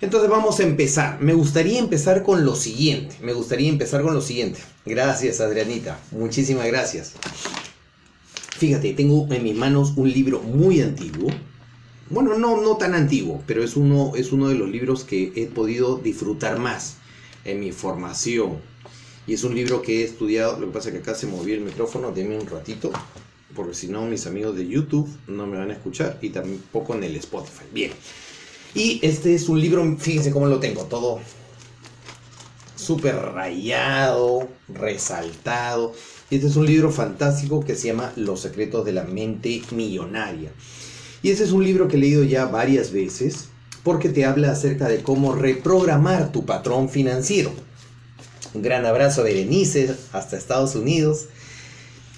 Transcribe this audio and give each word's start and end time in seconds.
Entonces 0.00 0.30
vamos 0.30 0.60
a 0.60 0.62
empezar. 0.62 1.20
Me 1.20 1.34
gustaría 1.34 1.78
empezar 1.78 2.22
con 2.22 2.44
lo 2.44 2.56
siguiente. 2.56 3.16
Me 3.20 3.34
gustaría 3.34 3.68
empezar 3.68 4.00
con 4.02 4.14
lo 4.14 4.22
siguiente. 4.22 4.60
Gracias, 4.86 5.40
Adrianita. 5.40 6.00
Muchísimas 6.10 6.66
gracias. 6.66 7.12
Fíjate, 8.56 8.94
tengo 8.94 9.26
en 9.30 9.42
mis 9.42 9.54
manos 9.54 9.92
un 9.96 10.10
libro 10.10 10.40
muy 10.40 10.80
antiguo. 10.80 11.30
Bueno, 12.08 12.38
no, 12.38 12.60
no 12.60 12.76
tan 12.76 12.94
antiguo, 12.94 13.42
pero 13.46 13.62
es 13.62 13.76
uno, 13.76 14.12
es 14.16 14.32
uno 14.32 14.48
de 14.48 14.54
los 14.54 14.68
libros 14.70 15.04
que 15.04 15.32
he 15.36 15.46
podido 15.46 15.98
disfrutar 15.98 16.58
más 16.58 16.96
en 17.44 17.60
mi 17.60 17.70
formación. 17.70 18.58
Y 19.26 19.34
es 19.34 19.44
un 19.44 19.54
libro 19.54 19.82
que 19.82 20.00
he 20.00 20.04
estudiado. 20.04 20.58
Lo 20.58 20.66
que 20.66 20.72
pasa 20.72 20.88
es 20.88 20.94
que 20.94 21.00
acá 21.02 21.14
se 21.14 21.26
movió 21.26 21.54
el 21.54 21.60
micrófono. 21.60 22.10
Deme 22.10 22.38
un 22.38 22.46
ratito. 22.46 22.90
Porque 23.54 23.74
si 23.74 23.88
no, 23.88 24.06
mis 24.06 24.26
amigos 24.26 24.56
de 24.56 24.66
YouTube 24.66 25.08
no 25.26 25.46
me 25.46 25.58
van 25.58 25.70
a 25.70 25.74
escuchar. 25.74 26.18
Y 26.22 26.30
tampoco 26.30 26.94
en 26.94 27.04
el 27.04 27.16
Spotify. 27.16 27.64
Bien. 27.72 27.92
Y 28.74 29.00
este 29.02 29.34
es 29.34 29.48
un 29.48 29.60
libro, 29.60 29.96
fíjense 29.98 30.30
cómo 30.30 30.46
lo 30.46 30.60
tengo, 30.60 30.84
todo 30.84 31.20
súper 32.76 33.16
rayado, 33.16 34.48
resaltado. 34.68 35.92
Este 36.30 36.46
es 36.46 36.56
un 36.56 36.66
libro 36.66 36.90
fantástico 36.90 37.64
que 37.64 37.74
se 37.74 37.88
llama 37.88 38.12
Los 38.16 38.40
secretos 38.40 38.84
de 38.84 38.92
la 38.92 39.04
mente 39.04 39.62
millonaria. 39.72 40.52
Y 41.22 41.30
este 41.30 41.44
es 41.44 41.52
un 41.52 41.64
libro 41.64 41.88
que 41.88 41.96
he 41.96 42.00
leído 42.00 42.22
ya 42.22 42.46
varias 42.46 42.92
veces 42.92 43.48
porque 43.82 44.08
te 44.08 44.24
habla 44.24 44.52
acerca 44.52 44.88
de 44.88 45.02
cómo 45.02 45.34
reprogramar 45.34 46.32
tu 46.32 46.46
patrón 46.46 46.88
financiero. 46.88 47.52
Un 48.54 48.62
gran 48.62 48.86
abrazo 48.86 49.20
a 49.20 49.24
Berenice 49.24 49.94
hasta 50.12 50.36
Estados 50.36 50.74
Unidos. 50.74 51.26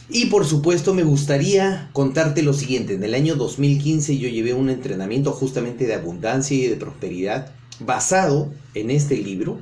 Y 0.08 0.26
por 0.26 0.44
supuesto 0.44 0.94
me 0.94 1.04
gustaría 1.04 1.88
contarte 1.92 2.42
lo 2.42 2.52
siguiente. 2.52 2.94
En 2.94 3.04
el 3.04 3.14
año 3.14 3.36
2015 3.36 4.18
yo 4.18 4.28
llevé 4.28 4.52
un 4.52 4.68
entrenamiento 4.68 5.32
justamente 5.32 5.86
de 5.86 5.94
abundancia 5.94 6.56
y 6.56 6.66
de 6.66 6.76
prosperidad 6.76 7.52
basado 7.80 8.52
en 8.74 8.90
este 8.90 9.16
libro. 9.16 9.58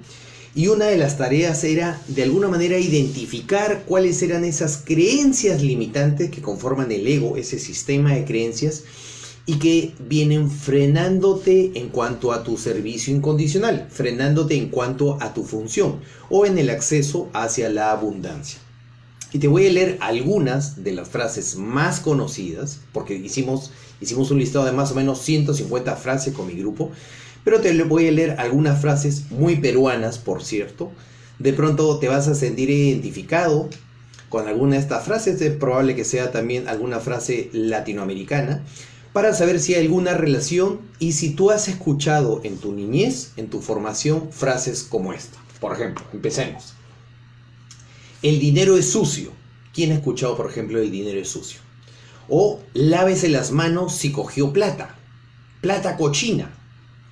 Y 0.55 0.66
una 0.66 0.87
de 0.87 0.97
las 0.97 1.16
tareas 1.16 1.63
era 1.63 2.02
de 2.09 2.24
alguna 2.24 2.49
manera 2.49 2.79
identificar 2.79 3.85
cuáles 3.87 4.21
eran 4.23 4.45
esas 4.45 4.79
creencias 4.79 5.63
limitantes 5.63 6.30
que 6.30 6.43
conforman 6.43 6.91
el 6.91 7.07
ego, 7.07 7.37
ese 7.37 7.59
sistema 7.61 8.15
de 8.15 8.24
creencias, 8.24 8.83
y 9.46 9.59
que 9.59 9.95
vienen 10.01 10.51
frenándote 10.51 11.73
en 11.74 11.88
cuanto 11.88 12.33
a 12.33 12.43
tu 12.43 12.57
servicio 12.57 13.15
incondicional, 13.15 13.88
frenándote 13.91 14.57
en 14.57 14.68
cuanto 14.68 15.21
a 15.21 15.33
tu 15.33 15.45
función 15.45 16.01
o 16.29 16.46
en 16.46 16.59
el 16.59 16.71
acceso 16.71 17.29
hacia 17.33 17.68
la 17.68 17.93
abundancia. 17.93 18.59
Y 19.33 19.39
te 19.39 19.49
voy 19.49 19.67
a 19.67 19.73
leer 19.73 19.97
algunas 20.01 20.83
de 20.83 20.93
las 20.93 21.09
frases 21.09 21.57
más 21.57 22.01
conocidas, 22.01 22.81
porque 22.93 23.15
hicimos, 23.15 23.71
hicimos 24.01 24.31
un 24.31 24.39
listado 24.39 24.65
de 24.65 24.73
más 24.73 24.91
o 24.91 24.95
menos 24.95 25.21
150 25.21 25.97
frases 25.97 26.35
con 26.35 26.47
mi 26.47 26.55
grupo, 26.55 26.91
pero 27.45 27.61
te 27.61 27.73
voy 27.85 28.09
a 28.09 28.13
leer 28.13 28.37
algunas 28.39 28.81
frases 28.81 29.31
muy 29.31 29.57
peruanas, 29.57 30.19
por 30.19 30.43
cierto. 30.43 30.91
De 31.39 31.53
pronto 31.53 31.99
te 31.99 32.09
vas 32.09 32.29
a 32.29 32.35
sentir 32.35 32.71
identificado 32.71 33.71
con 34.29 34.47
alguna 34.47 34.77
de 34.77 34.83
estas 34.83 35.05
frases, 35.05 35.41
es 35.41 35.57
probable 35.57 35.95
que 35.95 36.05
sea 36.05 36.31
también 36.31 36.69
alguna 36.69 37.01
frase 37.01 37.51
latinoamericana, 37.53 38.65
para 39.13 39.35
saber 39.35 39.59
si 39.59 39.75
hay 39.75 39.83
alguna 39.87 40.15
relación 40.15 40.81
y 40.99 41.13
si 41.13 41.31
tú 41.31 41.51
has 41.51 41.69
escuchado 41.69 42.41
en 42.45 42.59
tu 42.59 42.73
niñez, 42.73 43.33
en 43.37 43.49
tu 43.49 43.61
formación, 43.61 44.31
frases 44.31 44.85
como 44.85 45.13
esta. 45.13 45.39
Por 45.61 45.73
ejemplo, 45.73 46.05
empecemos. 46.13 46.75
El 48.23 48.38
dinero 48.38 48.76
es 48.76 48.90
sucio. 48.90 49.32
¿Quién 49.73 49.93
ha 49.93 49.95
escuchado, 49.95 50.37
por 50.37 50.51
ejemplo, 50.51 50.79
el 50.79 50.90
dinero 50.90 51.18
es 51.18 51.30
sucio? 51.30 51.60
O 52.29 52.60
lávese 52.74 53.30
las 53.30 53.51
manos 53.51 53.95
si 53.95 54.12
cogió 54.12 54.52
plata. 54.52 54.95
Plata 55.62 55.96
cochina. 55.96 56.51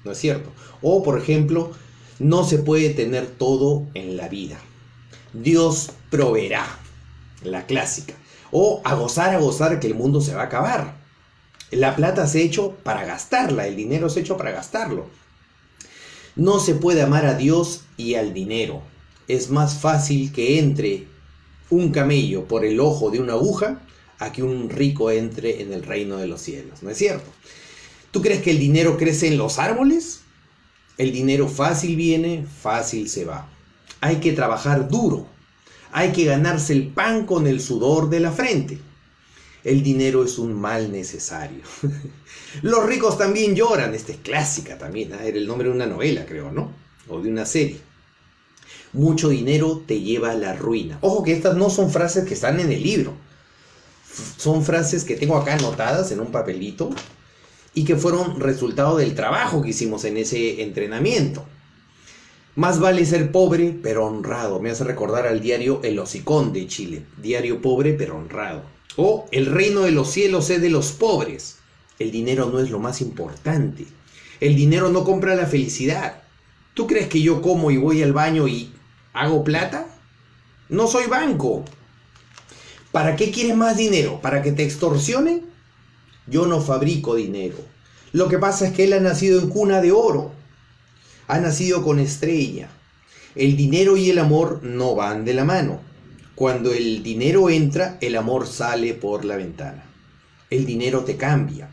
¿No 0.04 0.12
es 0.12 0.18
cierto? 0.18 0.52
O, 0.82 1.02
por 1.02 1.18
ejemplo, 1.18 1.72
no 2.18 2.44
se 2.44 2.58
puede 2.58 2.90
tener 2.90 3.26
todo 3.26 3.86
en 3.94 4.18
la 4.18 4.28
vida. 4.28 4.58
Dios 5.32 5.92
proveerá. 6.10 6.78
La 7.42 7.64
clásica. 7.64 8.14
O 8.50 8.82
a 8.84 8.94
gozar, 8.94 9.34
a 9.34 9.38
gozar 9.38 9.80
que 9.80 9.86
el 9.86 9.94
mundo 9.94 10.20
se 10.20 10.34
va 10.34 10.42
a 10.42 10.46
acabar. 10.46 10.98
La 11.70 11.96
plata 11.96 12.26
se 12.26 12.40
ha 12.40 12.42
hecho 12.42 12.76
para 12.82 13.06
gastarla, 13.06 13.66
el 13.66 13.76
dinero 13.76 14.10
se 14.10 14.20
ha 14.20 14.22
hecho 14.22 14.36
para 14.36 14.50
gastarlo. 14.50 15.06
No 16.36 16.60
se 16.60 16.74
puede 16.74 17.00
amar 17.00 17.24
a 17.24 17.34
Dios 17.34 17.84
y 17.96 18.14
al 18.14 18.34
dinero 18.34 18.82
es 19.28 19.50
más 19.50 19.78
fácil 19.78 20.32
que 20.32 20.58
entre 20.58 21.06
un 21.70 21.90
camello 21.90 22.46
por 22.46 22.64
el 22.64 22.80
ojo 22.80 23.10
de 23.10 23.20
una 23.20 23.34
aguja 23.34 23.82
a 24.18 24.32
que 24.32 24.42
un 24.42 24.70
rico 24.70 25.10
entre 25.10 25.62
en 25.62 25.72
el 25.72 25.82
reino 25.82 26.16
de 26.16 26.26
los 26.26 26.40
cielos, 26.40 26.82
¿no 26.82 26.90
es 26.90 26.96
cierto? 26.96 27.30
¿Tú 28.10 28.22
crees 28.22 28.42
que 28.42 28.50
el 28.50 28.58
dinero 28.58 28.96
crece 28.96 29.28
en 29.28 29.36
los 29.36 29.58
árboles? 29.58 30.22
El 30.96 31.12
dinero 31.12 31.46
fácil 31.46 31.94
viene, 31.94 32.44
fácil 32.46 33.08
se 33.08 33.26
va. 33.26 33.48
Hay 34.00 34.16
que 34.16 34.32
trabajar 34.32 34.88
duro. 34.88 35.28
Hay 35.92 36.12
que 36.12 36.24
ganarse 36.24 36.72
el 36.72 36.88
pan 36.88 37.26
con 37.26 37.46
el 37.46 37.60
sudor 37.60 38.08
de 38.08 38.20
la 38.20 38.32
frente. 38.32 38.78
El 39.62 39.82
dinero 39.82 40.24
es 40.24 40.38
un 40.38 40.54
mal 40.54 40.90
necesario. 40.90 41.62
Los 42.62 42.86
ricos 42.86 43.18
también 43.18 43.54
lloran. 43.54 43.94
Esta 43.94 44.12
es 44.12 44.18
clásica 44.18 44.78
también. 44.78 45.12
¿eh? 45.12 45.18
Era 45.24 45.38
el 45.38 45.46
nombre 45.46 45.68
de 45.68 45.74
una 45.74 45.86
novela, 45.86 46.24
creo, 46.24 46.50
¿no? 46.50 46.72
O 47.08 47.20
de 47.20 47.30
una 47.30 47.44
serie 47.44 47.87
mucho 48.92 49.28
dinero 49.28 49.82
te 49.86 50.00
lleva 50.00 50.30
a 50.30 50.36
la 50.36 50.54
ruina. 50.54 50.98
Ojo 51.00 51.22
que 51.22 51.32
estas 51.32 51.56
no 51.56 51.70
son 51.70 51.90
frases 51.90 52.24
que 52.24 52.34
están 52.34 52.60
en 52.60 52.72
el 52.72 52.82
libro. 52.82 53.14
Son 54.36 54.64
frases 54.64 55.04
que 55.04 55.16
tengo 55.16 55.36
acá 55.36 55.54
anotadas 55.54 56.10
en 56.10 56.20
un 56.20 56.32
papelito 56.32 56.90
y 57.74 57.84
que 57.84 57.96
fueron 57.96 58.40
resultado 58.40 58.96
del 58.96 59.14
trabajo 59.14 59.62
que 59.62 59.70
hicimos 59.70 60.04
en 60.04 60.16
ese 60.16 60.62
entrenamiento. 60.62 61.44
Más 62.56 62.80
vale 62.80 63.06
ser 63.06 63.30
pobre 63.30 63.78
pero 63.82 64.06
honrado. 64.06 64.58
Me 64.58 64.70
hace 64.70 64.82
recordar 64.82 65.26
al 65.26 65.40
diario 65.40 65.80
El 65.84 65.98
Hocicón 65.98 66.52
de 66.52 66.66
Chile. 66.66 67.04
Diario 67.22 67.62
pobre 67.62 67.92
pero 67.92 68.16
honrado. 68.16 68.62
O 68.96 69.28
El 69.30 69.46
reino 69.46 69.82
de 69.82 69.92
los 69.92 70.10
cielos 70.10 70.50
es 70.50 70.60
de 70.60 70.70
los 70.70 70.90
pobres. 70.90 71.58
El 72.00 72.10
dinero 72.10 72.46
no 72.46 72.58
es 72.58 72.70
lo 72.70 72.80
más 72.80 73.00
importante. 73.00 73.86
El 74.40 74.56
dinero 74.56 74.88
no 74.88 75.04
compra 75.04 75.36
la 75.36 75.46
felicidad. 75.46 76.22
¿Tú 76.74 76.86
crees 76.86 77.08
que 77.08 77.20
yo 77.20 77.42
como 77.42 77.70
y 77.70 77.76
voy 77.76 78.02
al 78.02 78.12
baño 78.12 78.48
y 78.48 78.72
¿Hago 79.18 79.42
plata? 79.42 79.84
No 80.68 80.86
soy 80.86 81.06
banco. 81.06 81.64
¿Para 82.92 83.16
qué 83.16 83.32
quieres 83.32 83.56
más 83.56 83.76
dinero? 83.76 84.20
¿Para 84.22 84.42
que 84.42 84.52
te 84.52 84.62
extorsione? 84.62 85.42
Yo 86.28 86.46
no 86.46 86.60
fabrico 86.60 87.16
dinero. 87.16 87.56
Lo 88.12 88.28
que 88.28 88.38
pasa 88.38 88.68
es 88.68 88.74
que 88.74 88.84
él 88.84 88.92
ha 88.92 89.00
nacido 89.00 89.40
en 89.40 89.48
cuna 89.48 89.80
de 89.80 89.90
oro. 89.90 90.30
Ha 91.26 91.40
nacido 91.40 91.82
con 91.82 91.98
estrella. 91.98 92.68
El 93.34 93.56
dinero 93.56 93.96
y 93.96 94.08
el 94.08 94.20
amor 94.20 94.60
no 94.62 94.94
van 94.94 95.24
de 95.24 95.34
la 95.34 95.44
mano. 95.44 95.80
Cuando 96.36 96.72
el 96.72 97.02
dinero 97.02 97.50
entra, 97.50 97.98
el 98.00 98.14
amor 98.14 98.46
sale 98.46 98.94
por 98.94 99.24
la 99.24 99.34
ventana. 99.34 99.82
El 100.48 100.64
dinero 100.64 101.02
te 101.02 101.16
cambia. 101.16 101.68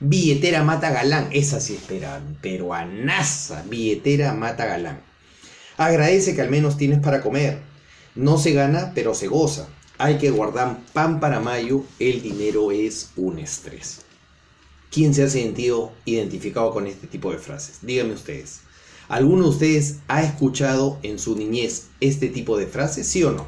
Billetera 0.00 0.64
mata 0.64 0.88
galán. 0.92 1.28
Esa 1.30 1.60
sí 1.60 1.74
espera, 1.74 2.22
pero 2.40 2.72
a 2.72 2.86
NASA. 2.86 3.64
Billetera 3.68 4.32
mata 4.32 4.64
galán. 4.64 5.02
Agradece 5.76 6.34
que 6.34 6.42
al 6.42 6.50
menos 6.50 6.76
tienes 6.76 7.00
para 7.00 7.20
comer. 7.20 7.60
No 8.14 8.38
se 8.38 8.52
gana, 8.52 8.92
pero 8.94 9.14
se 9.14 9.26
goza. 9.28 9.68
Hay 9.98 10.18
que 10.18 10.30
guardar 10.30 10.78
pan 10.92 11.20
para 11.20 11.40
mayo, 11.40 11.84
el 11.98 12.22
dinero 12.22 12.70
es 12.70 13.10
un 13.16 13.38
estrés. 13.38 14.02
¿Quién 14.90 15.14
se 15.14 15.24
ha 15.24 15.28
sentido 15.28 15.92
identificado 16.04 16.70
con 16.72 16.86
este 16.86 17.06
tipo 17.06 17.30
de 17.30 17.38
frases? 17.38 17.78
Díganme 17.82 18.14
ustedes. 18.14 18.60
¿Alguno 19.08 19.44
de 19.44 19.50
ustedes 19.50 19.96
ha 20.08 20.22
escuchado 20.22 20.98
en 21.02 21.18
su 21.18 21.36
niñez 21.36 21.88
este 22.00 22.28
tipo 22.28 22.56
de 22.56 22.66
frases, 22.66 23.06
sí 23.06 23.22
o 23.22 23.32
no? 23.32 23.46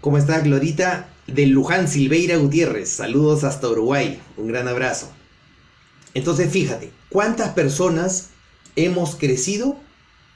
¿Cómo 0.00 0.18
está 0.18 0.40
Glorita? 0.40 1.08
De 1.26 1.46
Luján 1.46 1.88
Silveira 1.88 2.36
Gutiérrez. 2.36 2.88
Saludos 2.88 3.42
hasta 3.42 3.68
Uruguay. 3.68 4.20
Un 4.36 4.46
gran 4.46 4.68
abrazo. 4.68 5.10
Entonces 6.14 6.50
fíjate, 6.50 6.92
¿cuántas 7.08 7.50
personas 7.50 8.28
hemos 8.76 9.16
crecido 9.16 9.76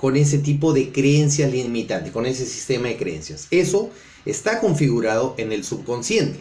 con 0.01 0.17
ese 0.17 0.39
tipo 0.39 0.73
de 0.73 0.93
creencias 0.93 1.53
limitantes, 1.53 2.13
con 2.13 2.27
ese 2.27 2.47
sistema 2.47 2.89
de 2.89 2.97
creencias. 2.97 3.47
Eso 3.51 3.91
está 4.25 4.61
configurado 4.61 5.35
en 5.37 5.53
el 5.53 5.63
subconsciente. 5.63 6.41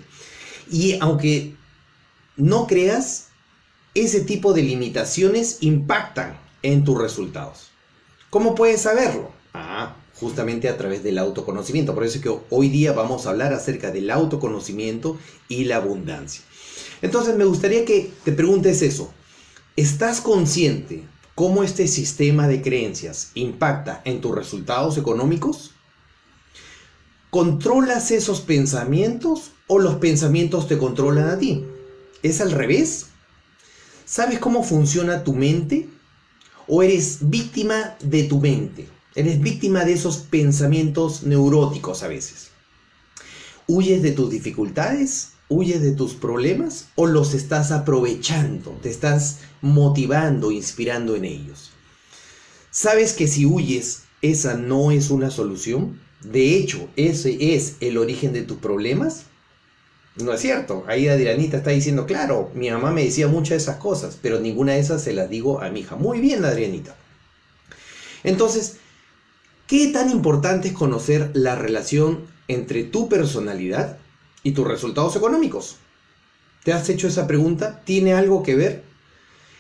Y 0.72 0.98
aunque 1.02 1.56
no 2.38 2.68
creas, 2.68 3.28
ese 3.94 4.22
tipo 4.22 4.54
de 4.54 4.64
limitaciones 4.64 5.58
impactan 5.62 6.40
en 6.62 6.84
tus 6.84 6.98
resultados. 6.98 7.72
¿Cómo 8.30 8.56
puedes 8.56 8.82
saberlo? 8.82 9.32
Ah, 9.54 9.96
justamente 10.16 10.70
a 10.70 10.78
través 10.78 11.04
del 11.04 11.18
autoconocimiento. 11.18 11.96
Por 11.96 12.06
eso 12.06 12.18
es 12.18 12.24
que 12.24 12.38
hoy 12.50 12.70
día 12.70 12.94
vamos 12.94 13.26
a 13.26 13.32
hablar 13.32 13.54
acerca 13.54 13.92
del 13.92 14.10
autoconocimiento 14.10 15.18
y 15.50 15.66
la 15.66 15.78
abundancia. 15.78 16.44
Entonces 17.02 17.36
me 17.36 17.46
gustaría 17.46 17.86
que 17.86 18.12
te 18.24 18.32
preguntes 18.32 18.82
eso. 18.82 19.12
¿Estás 19.76 20.22
consciente 20.22 21.04
cómo 21.40 21.64
este 21.64 21.88
sistema 21.88 22.50
de 22.50 22.62
creencias 22.62 23.32
impacta 23.34 24.02
en 24.04 24.20
tus 24.20 24.36
resultados 24.36 24.98
económicos? 24.98 25.72
¿Controlas 27.30 28.12
esos 28.12 28.42
pensamientos 28.42 29.52
o 29.68 29.80
los 29.80 29.96
pensamientos 29.96 30.68
te 30.68 30.78
controlan 30.78 31.30
a 31.30 31.40
ti? 31.40 31.66
¿Es 32.24 32.42
al 32.42 32.52
revés? 32.52 33.06
¿Sabes 34.04 34.40
cómo 34.40 34.64
funciona 34.66 35.24
tu 35.24 35.34
mente? 35.34 35.88
¿O 36.68 36.84
eres 36.84 37.20
víctima 37.22 37.96
de 38.02 38.24
tu 38.24 38.42
mente? 38.42 38.90
Eres 39.16 39.40
víctima 39.40 39.86
de 39.86 39.94
esos 39.94 40.18
pensamientos 40.18 41.24
neuróticos 41.24 42.04
a 42.04 42.10
veces. 42.10 42.50
¿Huyes 43.66 44.02
de 44.02 44.12
tus 44.12 44.30
dificultades? 44.30 45.30
¿Huyes 45.50 45.82
de 45.82 45.94
tus 45.94 46.14
problemas? 46.14 46.90
¿O 46.96 47.08
los 47.08 47.34
estás 47.34 47.72
aprovechando? 47.72 48.78
¿Te 48.84 48.90
estás 48.90 49.40
motivando, 49.62 50.52
inspirando 50.52 51.16
en 51.16 51.26
ellos? 51.26 51.72
¿Sabes 52.70 53.14
que 53.14 53.28
si 53.28 53.48
huyes, 53.48 54.04
esa 54.22 54.54
no 54.54 54.92
es 54.92 55.10
una 55.10 55.32
solución? 55.32 56.00
De 56.22 56.56
hecho, 56.56 56.88
ese 56.96 57.56
es 57.56 57.78
el 57.80 57.98
origen 57.98 58.32
de 58.32 58.44
tus 58.44 58.60
problemas. 58.60 59.24
No 60.18 60.34
es 60.34 60.42
cierto. 60.42 60.84
Ahí 60.88 61.08
Adrianita 61.08 61.58
está 61.58 61.72
diciendo, 61.72 62.06
claro, 62.06 62.52
mi 62.54 62.70
mamá 62.70 62.92
me 62.92 63.06
decía 63.06 63.28
muchas 63.28 63.50
de 63.50 63.58
esas 63.58 63.78
cosas, 63.78 64.20
pero 64.22 64.40
ninguna 64.40 64.74
de 64.74 64.80
esas 64.82 65.02
se 65.02 65.14
las 65.14 65.32
digo 65.32 65.62
a 65.62 65.70
mi 65.70 65.80
hija. 65.80 65.96
Muy 65.96 66.20
bien, 66.20 66.46
Adrianita. 66.46 66.96
Entonces, 68.24 68.78
¿qué 69.66 69.88
tan 69.88 70.12
importante 70.12 70.68
es 70.68 70.74
conocer 70.76 71.32
la 71.34 71.56
relación 71.56 72.26
entre 72.48 72.84
tu 72.84 73.10
personalidad 73.10 73.98
y 74.44 74.52
tus 74.52 74.68
resultados 74.68 75.16
económicos? 75.16 75.78
¿Te 76.64 76.74
has 76.74 76.90
hecho 76.90 77.08
esa 77.08 77.28
pregunta? 77.28 77.82
¿Tiene 77.86 78.14
algo 78.14 78.44
que 78.44 78.56
ver? 78.56 78.84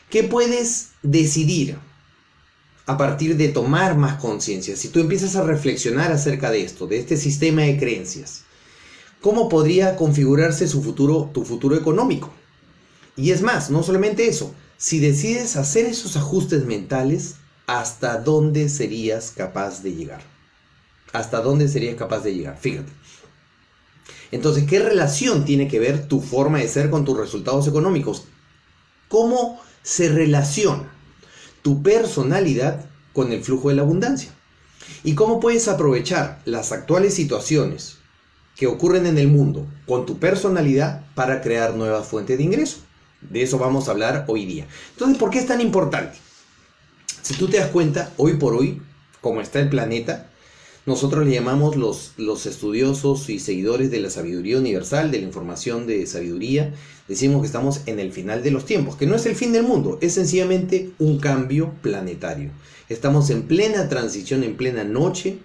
¿Qué 0.09 0.23
puedes 0.23 0.89
decidir 1.01 1.77
a 2.85 2.97
partir 2.97 3.37
de 3.37 3.49
tomar 3.49 3.95
más 3.95 4.19
conciencia? 4.19 4.75
Si 4.75 4.89
tú 4.89 4.99
empiezas 4.99 5.35
a 5.35 5.43
reflexionar 5.43 6.11
acerca 6.11 6.51
de 6.51 6.63
esto, 6.63 6.87
de 6.87 6.99
este 6.99 7.15
sistema 7.17 7.61
de 7.61 7.77
creencias, 7.77 8.43
cómo 9.21 9.49
podría 9.49 9.95
configurarse 9.95 10.67
su 10.67 10.81
futuro, 10.81 11.29
tu 11.33 11.45
futuro 11.45 11.75
económico. 11.75 12.33
Y 13.15 13.31
es 13.31 13.41
más, 13.41 13.69
no 13.69 13.83
solamente 13.83 14.27
eso, 14.27 14.53
si 14.77 14.99
decides 14.99 15.57
hacer 15.57 15.85
esos 15.85 16.15
ajustes 16.15 16.65
mentales, 16.65 17.35
¿hasta 17.67 18.17
dónde 18.17 18.69
serías 18.69 19.31
capaz 19.31 19.83
de 19.83 19.93
llegar? 19.93 20.21
¿Hasta 21.11 21.41
dónde 21.41 21.67
serías 21.67 21.95
capaz 21.95 22.21
de 22.21 22.33
llegar? 22.33 22.57
Fíjate. 22.57 22.91
Entonces, 24.31 24.65
¿qué 24.65 24.79
relación 24.79 25.45
tiene 25.45 25.67
que 25.67 25.79
ver 25.79 26.07
tu 26.07 26.21
forma 26.21 26.59
de 26.59 26.67
ser 26.67 26.89
con 26.89 27.06
tus 27.06 27.17
resultados 27.17 27.67
económicos? 27.67 28.25
¿Cómo 29.07 29.59
se 29.81 30.09
relaciona 30.09 30.91
tu 31.61 31.81
personalidad 31.81 32.85
con 33.13 33.31
el 33.31 33.44
flujo 33.44 33.69
de 33.69 33.75
la 33.75 33.81
abundancia? 33.81 34.31
¿Y 35.03 35.15
cómo 35.15 35.39
puedes 35.39 35.67
aprovechar 35.67 36.41
las 36.45 36.71
actuales 36.71 37.13
situaciones 37.13 38.00
que 38.59 38.67
ocurren 38.67 39.06
en 39.06 39.17
el 39.17 39.29
mundo 39.29 39.65
con 39.88 40.06
tu 40.06 40.19
personalidad 40.19 41.05
para 41.15 41.39
crear 41.39 41.75
nuevas 41.75 42.05
fuentes 42.05 42.38
de 42.38 42.44
ingreso. 42.44 42.79
De 43.21 43.41
eso 43.41 43.57
vamos 43.57 43.88
a 43.88 43.91
hablar 43.91 44.25
hoy 44.27 44.45
día. 44.45 44.67
Entonces, 44.91 45.17
¿por 45.17 45.29
qué 45.29 45.39
es 45.39 45.47
tan 45.47 45.62
importante? 45.62 46.17
Si 47.21 47.35
tú 47.35 47.47
te 47.47 47.57
das 47.57 47.69
cuenta, 47.69 48.12
hoy 48.17 48.33
por 48.33 48.53
hoy, 48.53 48.81
como 49.21 49.39
está 49.39 49.62
el 49.62 49.69
planeta, 49.69 50.28
nosotros 50.89 51.25
le 51.25 51.36
llamamos 51.36 51.75
los, 51.75 52.13
los 52.18 52.47
estudiosos 52.47 53.30
y 53.30 53.38
seguidores 53.38 53.91
de 53.91 54.00
la 54.00 54.09
sabiduría 54.09 54.57
universal, 54.57 55.12
de 55.12 55.19
la 55.19 55.27
información 55.27 55.86
de 55.86 56.07
sabiduría, 56.07 56.74
decimos 57.07 57.41
que 57.41 57.45
estamos 57.45 57.81
en 57.86 58.00
el 58.00 58.12
final 58.12 58.41
de 58.41 58.50
los 58.50 58.65
tiempos, 58.65 58.95
que 58.95 59.06
no 59.06 59.15
es 59.15 59.27
el 59.27 59.36
fin 59.36 59.51
del 59.51 59.63
mundo, 59.63 60.00
es 60.01 60.15
sencillamente 60.15 60.89
un 60.97 61.19
cambio 61.19 61.74
planetario. 61.83 62.50
Estamos 62.89 63.30
en 63.30 63.44
plena 63.44 63.88
transición, 63.88 64.44
en 64.44 64.57
plena 64.57 64.83
noche, 64.83 65.38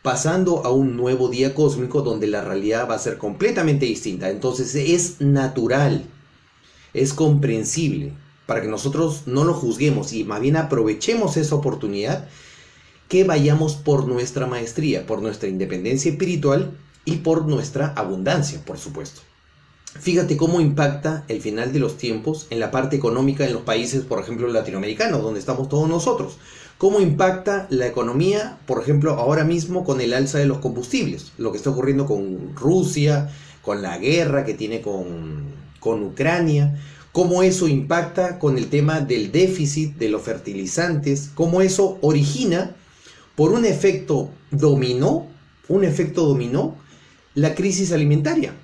pasando 0.00 0.64
a 0.64 0.70
un 0.70 0.96
nuevo 0.96 1.28
día 1.28 1.54
cósmico 1.54 2.00
donde 2.00 2.26
la 2.26 2.42
realidad 2.42 2.88
va 2.88 2.94
a 2.94 2.98
ser 2.98 3.18
completamente 3.18 3.84
distinta. 3.84 4.30
Entonces 4.30 4.74
es 4.74 5.20
natural, 5.20 6.06
es 6.94 7.12
comprensible, 7.12 8.14
para 8.46 8.62
que 8.62 8.68
nosotros 8.68 9.24
no 9.26 9.44
lo 9.44 9.52
juzguemos 9.52 10.14
y 10.14 10.24
más 10.24 10.40
bien 10.40 10.56
aprovechemos 10.56 11.36
esa 11.36 11.56
oportunidad, 11.56 12.26
que 13.12 13.24
vayamos 13.24 13.74
por 13.74 14.08
nuestra 14.08 14.46
maestría, 14.46 15.06
por 15.06 15.20
nuestra 15.20 15.46
independencia 15.46 16.10
espiritual 16.10 16.78
y 17.04 17.16
por 17.16 17.46
nuestra 17.46 17.92
abundancia, 17.94 18.62
por 18.64 18.78
supuesto. 18.78 19.20
Fíjate 20.00 20.38
cómo 20.38 20.62
impacta 20.62 21.26
el 21.28 21.42
final 21.42 21.74
de 21.74 21.78
los 21.78 21.98
tiempos 21.98 22.46
en 22.48 22.58
la 22.58 22.70
parte 22.70 22.96
económica 22.96 23.44
en 23.44 23.52
los 23.52 23.64
países, 23.64 24.02
por 24.04 24.18
ejemplo, 24.18 24.48
latinoamericanos, 24.48 25.22
donde 25.22 25.40
estamos 25.40 25.68
todos 25.68 25.90
nosotros. 25.90 26.38
¿Cómo 26.78 27.02
impacta 27.02 27.66
la 27.68 27.86
economía, 27.86 28.58
por 28.66 28.80
ejemplo, 28.80 29.12
ahora 29.12 29.44
mismo 29.44 29.84
con 29.84 30.00
el 30.00 30.14
alza 30.14 30.38
de 30.38 30.46
los 30.46 30.60
combustibles? 30.60 31.32
Lo 31.36 31.52
que 31.52 31.58
está 31.58 31.68
ocurriendo 31.68 32.06
con 32.06 32.56
Rusia, 32.56 33.30
con 33.60 33.82
la 33.82 33.98
guerra 33.98 34.46
que 34.46 34.54
tiene 34.54 34.80
con, 34.80 35.48
con 35.80 36.02
Ucrania, 36.02 36.80
cómo 37.12 37.42
eso 37.42 37.68
impacta 37.68 38.38
con 38.38 38.56
el 38.56 38.70
tema 38.70 39.00
del 39.00 39.32
déficit 39.32 39.96
de 39.98 40.08
los 40.08 40.22
fertilizantes, 40.22 41.30
cómo 41.34 41.60
eso 41.60 41.98
origina 42.00 42.74
por 43.34 43.52
un 43.52 43.64
efecto 43.64 44.30
dominó, 44.50 45.28
un 45.68 45.84
efecto 45.84 46.26
dominó, 46.26 46.76
la 47.34 47.54
crisis 47.54 47.92
alimentaria, 47.92 48.54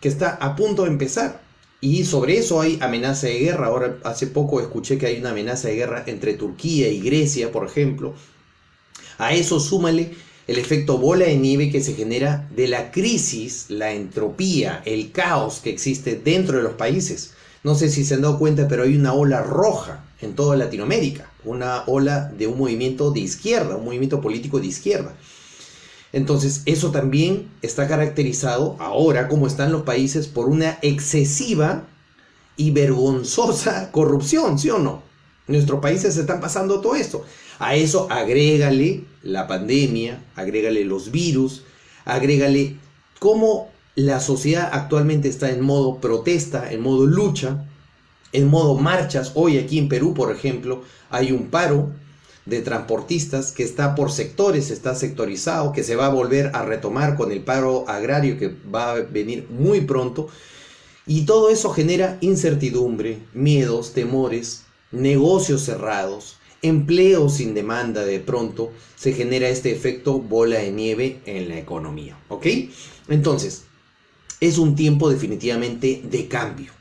que 0.00 0.08
está 0.08 0.30
a 0.30 0.56
punto 0.56 0.82
de 0.82 0.90
empezar. 0.90 1.44
Y 1.80 2.04
sobre 2.04 2.38
eso 2.38 2.60
hay 2.60 2.78
amenaza 2.80 3.26
de 3.28 3.38
guerra. 3.38 3.66
Ahora, 3.66 3.98
hace 4.04 4.26
poco 4.26 4.60
escuché 4.60 4.98
que 4.98 5.06
hay 5.06 5.18
una 5.18 5.30
amenaza 5.30 5.68
de 5.68 5.76
guerra 5.76 6.04
entre 6.06 6.34
Turquía 6.34 6.88
y 6.88 7.00
Grecia, 7.00 7.52
por 7.52 7.66
ejemplo. 7.66 8.14
A 9.18 9.34
eso 9.34 9.60
súmale 9.60 10.10
el 10.46 10.58
efecto 10.58 10.98
bola 10.98 11.26
de 11.26 11.36
nieve 11.36 11.70
que 11.70 11.82
se 11.82 11.94
genera 11.94 12.48
de 12.54 12.68
la 12.68 12.90
crisis, 12.90 13.66
la 13.68 13.92
entropía, 13.92 14.82
el 14.84 15.12
caos 15.12 15.60
que 15.60 15.70
existe 15.70 16.16
dentro 16.16 16.56
de 16.56 16.62
los 16.62 16.74
países. 16.74 17.34
No 17.66 17.74
sé 17.74 17.90
si 17.90 18.04
se 18.04 18.14
han 18.14 18.22
dado 18.22 18.38
cuenta, 18.38 18.68
pero 18.68 18.84
hay 18.84 18.94
una 18.94 19.12
ola 19.12 19.42
roja 19.42 20.04
en 20.20 20.36
toda 20.36 20.56
Latinoamérica, 20.56 21.32
una 21.42 21.82
ola 21.88 22.32
de 22.38 22.46
un 22.46 22.58
movimiento 22.58 23.10
de 23.10 23.18
izquierda, 23.18 23.74
un 23.74 23.86
movimiento 23.86 24.20
político 24.20 24.60
de 24.60 24.68
izquierda. 24.68 25.16
Entonces, 26.12 26.62
eso 26.66 26.92
también 26.92 27.50
está 27.62 27.88
caracterizado 27.88 28.76
ahora, 28.78 29.26
como 29.26 29.48
están 29.48 29.72
los 29.72 29.82
países, 29.82 30.28
por 30.28 30.48
una 30.48 30.78
excesiva 30.80 31.82
y 32.56 32.70
vergonzosa 32.70 33.90
corrupción, 33.90 34.60
¿sí 34.60 34.70
o 34.70 34.78
no? 34.78 35.02
Nuestros 35.48 35.80
países 35.80 36.14
se 36.14 36.20
están 36.20 36.40
pasando 36.40 36.80
todo 36.80 36.94
esto. 36.94 37.24
A 37.58 37.74
eso 37.74 38.06
agrégale 38.12 39.06
la 39.24 39.48
pandemia, 39.48 40.22
agrégale 40.36 40.84
los 40.84 41.10
virus, 41.10 41.64
agrégale 42.04 42.76
cómo 43.18 43.72
la 43.96 44.20
sociedad 44.20 44.68
actualmente 44.72 45.28
está 45.28 45.50
en 45.50 45.62
modo 45.62 45.96
protesta, 45.96 46.70
en 46.70 46.82
modo 46.82 47.06
lucha, 47.06 47.64
en 48.32 48.46
modo 48.46 48.76
marchas. 48.76 49.32
Hoy 49.34 49.56
aquí 49.56 49.78
en 49.78 49.88
Perú, 49.88 50.12
por 50.12 50.30
ejemplo, 50.30 50.82
hay 51.08 51.32
un 51.32 51.48
paro 51.48 51.92
de 52.44 52.60
transportistas 52.60 53.52
que 53.52 53.64
está 53.64 53.94
por 53.94 54.12
sectores, 54.12 54.70
está 54.70 54.94
sectorizado, 54.94 55.72
que 55.72 55.82
se 55.82 55.96
va 55.96 56.06
a 56.06 56.10
volver 56.10 56.50
a 56.54 56.62
retomar 56.62 57.16
con 57.16 57.32
el 57.32 57.40
paro 57.40 57.88
agrario 57.88 58.38
que 58.38 58.54
va 58.72 58.92
a 58.92 58.94
venir 59.00 59.48
muy 59.48 59.80
pronto. 59.80 60.28
Y 61.06 61.24
todo 61.24 61.48
eso 61.48 61.70
genera 61.70 62.18
incertidumbre, 62.20 63.18
miedos, 63.32 63.94
temores, 63.94 64.64
negocios 64.92 65.62
cerrados, 65.62 66.36
empleos 66.60 67.36
sin 67.36 67.54
demanda 67.54 68.04
de 68.04 68.20
pronto, 68.20 68.72
se 68.94 69.14
genera 69.14 69.48
este 69.48 69.72
efecto 69.72 70.18
bola 70.18 70.58
de 70.58 70.70
nieve 70.70 71.20
en 71.24 71.48
la 71.48 71.58
economía. 71.58 72.18
¿Ok? 72.28 72.46
Entonces, 73.08 73.64
es 74.40 74.58
un 74.58 74.74
tiempo 74.74 75.10
definitivamente 75.10 76.02
de 76.04 76.28
cambio. 76.28 76.72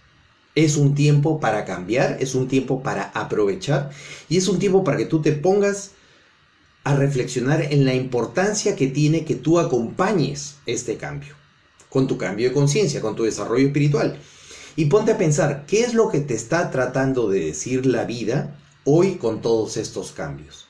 Es 0.55 0.77
un 0.77 0.95
tiempo 0.95 1.39
para 1.39 1.65
cambiar, 1.65 2.17
es 2.21 2.33
un 2.33 2.47
tiempo 2.47 2.81
para 2.81 3.03
aprovechar 3.13 3.91
y 4.29 4.37
es 4.37 4.47
un 4.47 4.57
tiempo 4.57 4.83
para 4.83 4.97
que 4.97 5.05
tú 5.05 5.21
te 5.21 5.33
pongas 5.33 5.91
a 6.85 6.95
reflexionar 6.95 7.61
en 7.73 7.83
la 7.83 7.93
importancia 7.93 8.75
que 8.75 8.87
tiene 8.87 9.25
que 9.25 9.35
tú 9.35 9.59
acompañes 9.59 10.55
este 10.65 10.97
cambio, 10.97 11.35
con 11.89 12.07
tu 12.07 12.17
cambio 12.17 12.47
de 12.47 12.53
conciencia, 12.53 13.01
con 13.01 13.15
tu 13.15 13.23
desarrollo 13.23 13.67
espiritual. 13.67 14.17
Y 14.77 14.85
ponte 14.85 15.13
a 15.13 15.17
pensar, 15.17 15.65
¿qué 15.65 15.81
es 15.81 15.93
lo 15.93 16.09
que 16.09 16.19
te 16.19 16.35
está 16.35 16.69
tratando 16.69 17.27
de 17.29 17.39
decir 17.39 17.85
la 17.85 18.05
vida 18.05 18.55
hoy 18.83 19.15
con 19.15 19.41
todos 19.41 19.77
estos 19.77 20.11
cambios? 20.11 20.67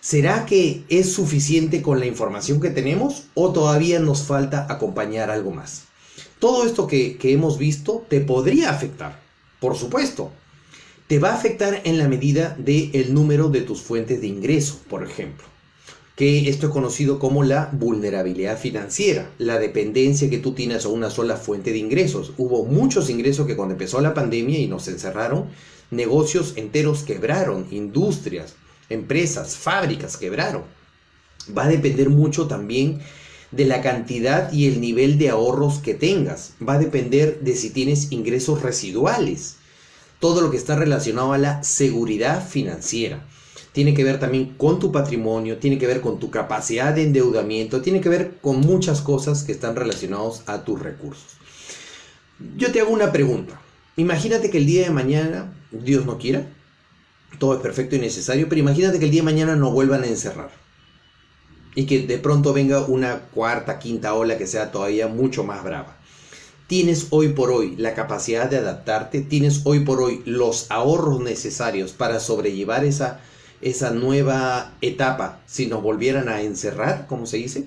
¿Será 0.00 0.46
que 0.46 0.84
es 0.88 1.12
suficiente 1.12 1.80
con 1.80 2.00
la 2.00 2.06
información 2.06 2.60
que 2.60 2.70
tenemos 2.70 3.24
o 3.34 3.52
todavía 3.52 4.00
nos 4.00 4.22
falta 4.22 4.66
acompañar 4.68 5.30
algo 5.30 5.52
más? 5.52 5.89
Todo 6.40 6.64
esto 6.64 6.86
que, 6.86 7.18
hemos 7.22 7.58
visto 7.58 8.06
te 8.08 8.22
podría 8.22 8.70
afectar, 8.70 9.20
por 9.60 9.76
supuesto. 9.76 10.32
Te 11.06 11.18
va 11.18 11.32
a 11.32 11.34
afectar 11.34 11.82
en 11.84 11.98
la 11.98 12.08
medida 12.08 12.56
del 12.58 13.12
número 13.12 13.50
de 13.50 13.60
tus 13.60 13.82
fuentes 13.82 14.22
de 14.22 14.28
ingreso, 14.28 14.80
por 14.88 15.04
ejemplo. 15.04 15.44
Que 16.16 16.48
esto 16.48 16.68
es 16.68 16.72
conocido 16.72 17.18
como 17.18 17.44
la 17.44 17.68
vulnerabilidad 17.72 18.58
financiera, 18.58 19.30
la 19.36 19.58
dependencia 19.58 20.30
que 20.30 20.38
tú 20.38 20.52
tienes 20.52 20.86
a 20.86 20.88
una 20.88 21.10
sola 21.10 21.36
fuente 21.36 21.72
de 21.72 21.78
ingresos. 21.78 22.32
Hubo 22.38 22.64
muchos 22.64 23.10
ingresos 23.10 23.46
que 23.46 23.56
cuando 23.56 23.74
empezó 23.74 24.00
la 24.00 24.14
pandemia 24.14 24.58
y 24.58 24.66
nos 24.66 24.88
encerraron, 24.88 25.50
negocios 25.90 26.54
enteros 26.56 27.02
quebraron, 27.02 27.66
industrias, 27.70 28.54
empresas, 28.88 29.56
fábricas 29.56 30.16
quebraron. 30.16 30.62
Va 31.56 31.64
a 31.64 31.68
depender 31.68 32.08
mucho 32.08 32.46
también 32.46 33.00
de 33.50 33.64
la 33.64 33.82
cantidad 33.82 34.52
y 34.52 34.66
el 34.66 34.80
nivel 34.80 35.18
de 35.18 35.30
ahorros 35.30 35.78
que 35.78 35.94
tengas. 35.94 36.54
Va 36.66 36.74
a 36.74 36.78
depender 36.78 37.40
de 37.40 37.56
si 37.56 37.70
tienes 37.70 38.12
ingresos 38.12 38.62
residuales. 38.62 39.56
todo 40.20 40.42
lo 40.42 40.50
que 40.50 40.58
está 40.58 40.76
relacionado 40.76 41.32
a 41.32 41.38
la 41.38 41.62
seguridad 41.64 42.46
financiera. 42.46 43.24
Tiene 43.72 43.94
que 43.94 44.04
ver 44.04 44.20
también 44.20 44.54
con 44.56 44.78
tu 44.78 44.92
patrimonio, 44.92 45.58
tiene 45.58 45.78
que 45.78 45.86
ver 45.86 46.00
con 46.02 46.18
tu 46.20 46.30
capacidad 46.30 46.92
de 46.92 47.04
endeudamiento, 47.04 47.80
tiene 47.80 48.00
que 48.00 48.10
ver 48.10 48.36
con 48.42 48.60
muchas 48.60 49.00
cosas 49.00 49.42
que 49.42 49.52
están 49.52 49.76
relacionados 49.76 50.42
a 50.46 50.62
tus 50.62 50.78
recursos. 50.78 51.38
Yo 52.56 52.70
te 52.70 52.80
hago 52.80 52.90
una 52.90 53.12
pregunta. 53.12 53.60
Imagínate 53.96 54.50
que 54.50 54.58
el 54.58 54.66
día 54.66 54.84
de 54.84 54.90
mañana, 54.90 55.54
Dios 55.70 56.04
no 56.04 56.18
quiera, 56.18 56.46
todo 57.38 57.54
es 57.54 57.60
perfecto 57.60 57.96
y 57.96 58.00
necesario, 58.00 58.48
pero 58.48 58.60
imagínate 58.60 58.98
que 58.98 59.06
el 59.06 59.10
día 59.10 59.22
de 59.22 59.30
mañana 59.32 59.56
no 59.56 59.70
vuelvan 59.70 60.02
a 60.02 60.06
encerrar. 60.06 60.50
Y 61.74 61.86
que 61.86 62.06
de 62.06 62.18
pronto 62.18 62.52
venga 62.52 62.80
una 62.84 63.20
cuarta, 63.20 63.78
quinta 63.78 64.14
ola 64.14 64.36
que 64.36 64.46
sea 64.46 64.72
todavía 64.72 65.06
mucho 65.06 65.44
más 65.44 65.62
brava. 65.62 65.96
Tienes 66.66 67.08
hoy 67.10 67.30
por 67.30 67.50
hoy 67.50 67.74
la 67.76 67.94
capacidad 67.94 68.48
de 68.48 68.58
adaptarte, 68.58 69.22
tienes 69.22 69.62
hoy 69.64 69.80
por 69.80 70.00
hoy 70.00 70.22
los 70.24 70.70
ahorros 70.70 71.20
necesarios 71.20 71.92
para 71.92 72.20
sobrellevar 72.20 72.84
esa, 72.84 73.20
esa 73.60 73.90
nueva 73.90 74.74
etapa 74.80 75.40
si 75.46 75.66
nos 75.66 75.82
volvieran 75.82 76.28
a 76.28 76.42
encerrar, 76.42 77.06
como 77.08 77.26
se 77.26 77.38
dice. 77.38 77.66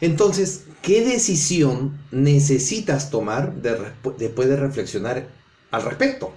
Entonces, 0.00 0.64
¿qué 0.82 1.04
decisión 1.04 1.96
necesitas 2.10 3.10
tomar 3.10 3.54
después 3.54 4.48
de 4.48 4.56
reflexionar 4.56 5.28
al 5.70 5.82
respecto? 5.82 6.32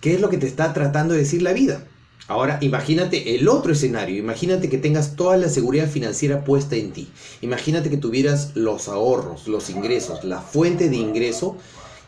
¿Qué 0.00 0.14
es 0.14 0.20
lo 0.20 0.28
que 0.28 0.38
te 0.38 0.48
está 0.48 0.72
tratando 0.72 1.14
de 1.14 1.20
decir 1.20 1.42
la 1.42 1.52
vida? 1.52 1.84
Ahora, 2.28 2.58
imagínate 2.60 3.34
el 3.34 3.48
otro 3.48 3.72
escenario. 3.72 4.16
Imagínate 4.16 4.68
que 4.68 4.78
tengas 4.78 5.16
toda 5.16 5.36
la 5.36 5.48
seguridad 5.48 5.88
financiera 5.88 6.44
puesta 6.44 6.76
en 6.76 6.92
ti. 6.92 7.08
Imagínate 7.40 7.90
que 7.90 7.96
tuvieras 7.96 8.52
los 8.54 8.88
ahorros, 8.88 9.48
los 9.48 9.70
ingresos, 9.70 10.24
la 10.24 10.40
fuente 10.40 10.88
de 10.88 10.96
ingreso 10.96 11.56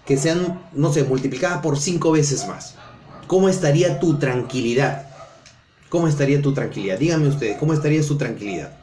que 0.07 0.17
sean, 0.17 0.63
no 0.73 0.93
sé, 0.93 1.05
multiplicadas 1.05 1.61
por 1.63 1.79
cinco 1.79 2.13
veces 2.13 2.47
más. 2.47 2.77
¿Cómo 3.27 3.49
estaría 3.49 3.99
tu 4.01 4.19
tranquilidad? 4.19 5.09
¿Cómo 5.89 6.09
estaría 6.09 6.43
tu 6.43 6.53
tranquilidad? 6.53 6.99
Díganme 6.99 7.29
ustedes, 7.29 7.57
¿cómo 7.59 7.73
estaría 7.73 8.03
su 8.03 8.17
tranquilidad? 8.19 8.77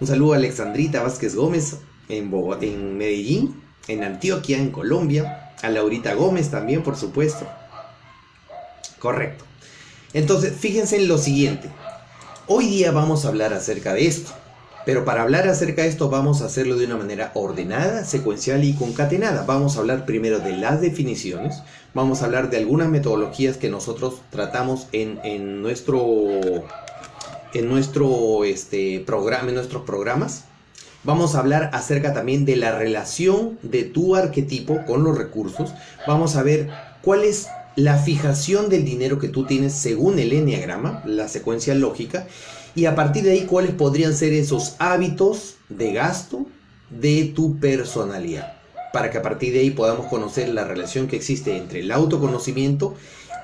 Un 0.00 0.06
saludo 0.06 0.34
a 0.34 0.36
Alexandrita 0.36 1.02
Vázquez 1.02 1.34
Gómez 1.34 1.76
en, 2.08 2.32
en 2.60 2.98
Medellín, 2.98 3.62
en 3.88 4.04
Antioquia, 4.04 4.58
en 4.58 4.70
Colombia. 4.70 5.54
A 5.62 5.68
Laurita 5.70 6.14
Gómez 6.14 6.50
también, 6.50 6.82
por 6.82 6.96
supuesto. 6.96 7.46
Correcto. 8.98 9.44
Entonces, 10.14 10.54
fíjense 10.58 10.96
en 10.96 11.08
lo 11.08 11.18
siguiente. 11.18 11.70
Hoy 12.46 12.66
día 12.66 12.90
vamos 12.92 13.24
a 13.24 13.28
hablar 13.28 13.54
acerca 13.54 13.94
de 13.94 14.06
esto. 14.06 14.32
Pero 14.84 15.04
para 15.04 15.22
hablar 15.22 15.46
acerca 15.46 15.82
de 15.82 15.88
esto 15.88 16.10
vamos 16.10 16.42
a 16.42 16.46
hacerlo 16.46 16.76
de 16.76 16.86
una 16.86 16.96
manera 16.96 17.30
ordenada, 17.34 18.04
secuencial 18.04 18.64
y 18.64 18.74
concatenada. 18.74 19.44
Vamos 19.46 19.76
a 19.76 19.80
hablar 19.80 20.04
primero 20.06 20.40
de 20.40 20.56
las 20.56 20.80
definiciones, 20.80 21.62
vamos 21.94 22.22
a 22.22 22.24
hablar 22.24 22.50
de 22.50 22.56
algunas 22.56 22.88
metodologías 22.88 23.56
que 23.56 23.68
nosotros 23.68 24.22
tratamos 24.30 24.88
en, 24.90 25.62
nuestro, 25.62 26.00
en 27.54 27.68
nuestro 27.68 28.42
este, 28.44 29.00
programa, 29.06 29.50
en 29.50 29.54
nuestros 29.54 29.84
programas. 29.84 30.44
Vamos 31.04 31.34
a 31.34 31.40
hablar 31.40 31.70
acerca 31.72 32.12
también 32.12 32.44
de 32.44 32.56
la 32.56 32.76
relación 32.76 33.58
de 33.62 33.84
tu 33.84 34.16
arquetipo 34.16 34.84
con 34.84 35.04
los 35.04 35.16
recursos. 35.16 35.72
Vamos 36.08 36.34
a 36.34 36.42
ver 36.42 36.70
cuál 37.02 37.22
es 37.22 37.46
la 37.76 37.98
fijación 37.98 38.68
del 38.68 38.84
dinero 38.84 39.18
que 39.18 39.28
tú 39.28 39.46
tienes 39.46 39.72
según 39.72 40.18
el 40.18 40.32
enneagrama, 40.32 41.02
la 41.06 41.28
secuencia 41.28 41.74
lógica, 41.74 42.26
y 42.74 42.86
a 42.86 42.94
partir 42.94 43.24
de 43.24 43.32
ahí 43.32 43.42
cuáles 43.42 43.72
podrían 43.72 44.14
ser 44.14 44.32
esos 44.32 44.76
hábitos 44.78 45.56
de 45.68 45.92
gasto 45.92 46.46
de 46.90 47.32
tu 47.34 47.58
personalidad, 47.58 48.54
para 48.92 49.10
que 49.10 49.18
a 49.18 49.22
partir 49.22 49.52
de 49.52 49.60
ahí 49.60 49.70
podamos 49.70 50.06
conocer 50.06 50.48
la 50.48 50.64
relación 50.64 51.06
que 51.06 51.16
existe 51.16 51.56
entre 51.56 51.80
el 51.80 51.90
autoconocimiento 51.90 52.94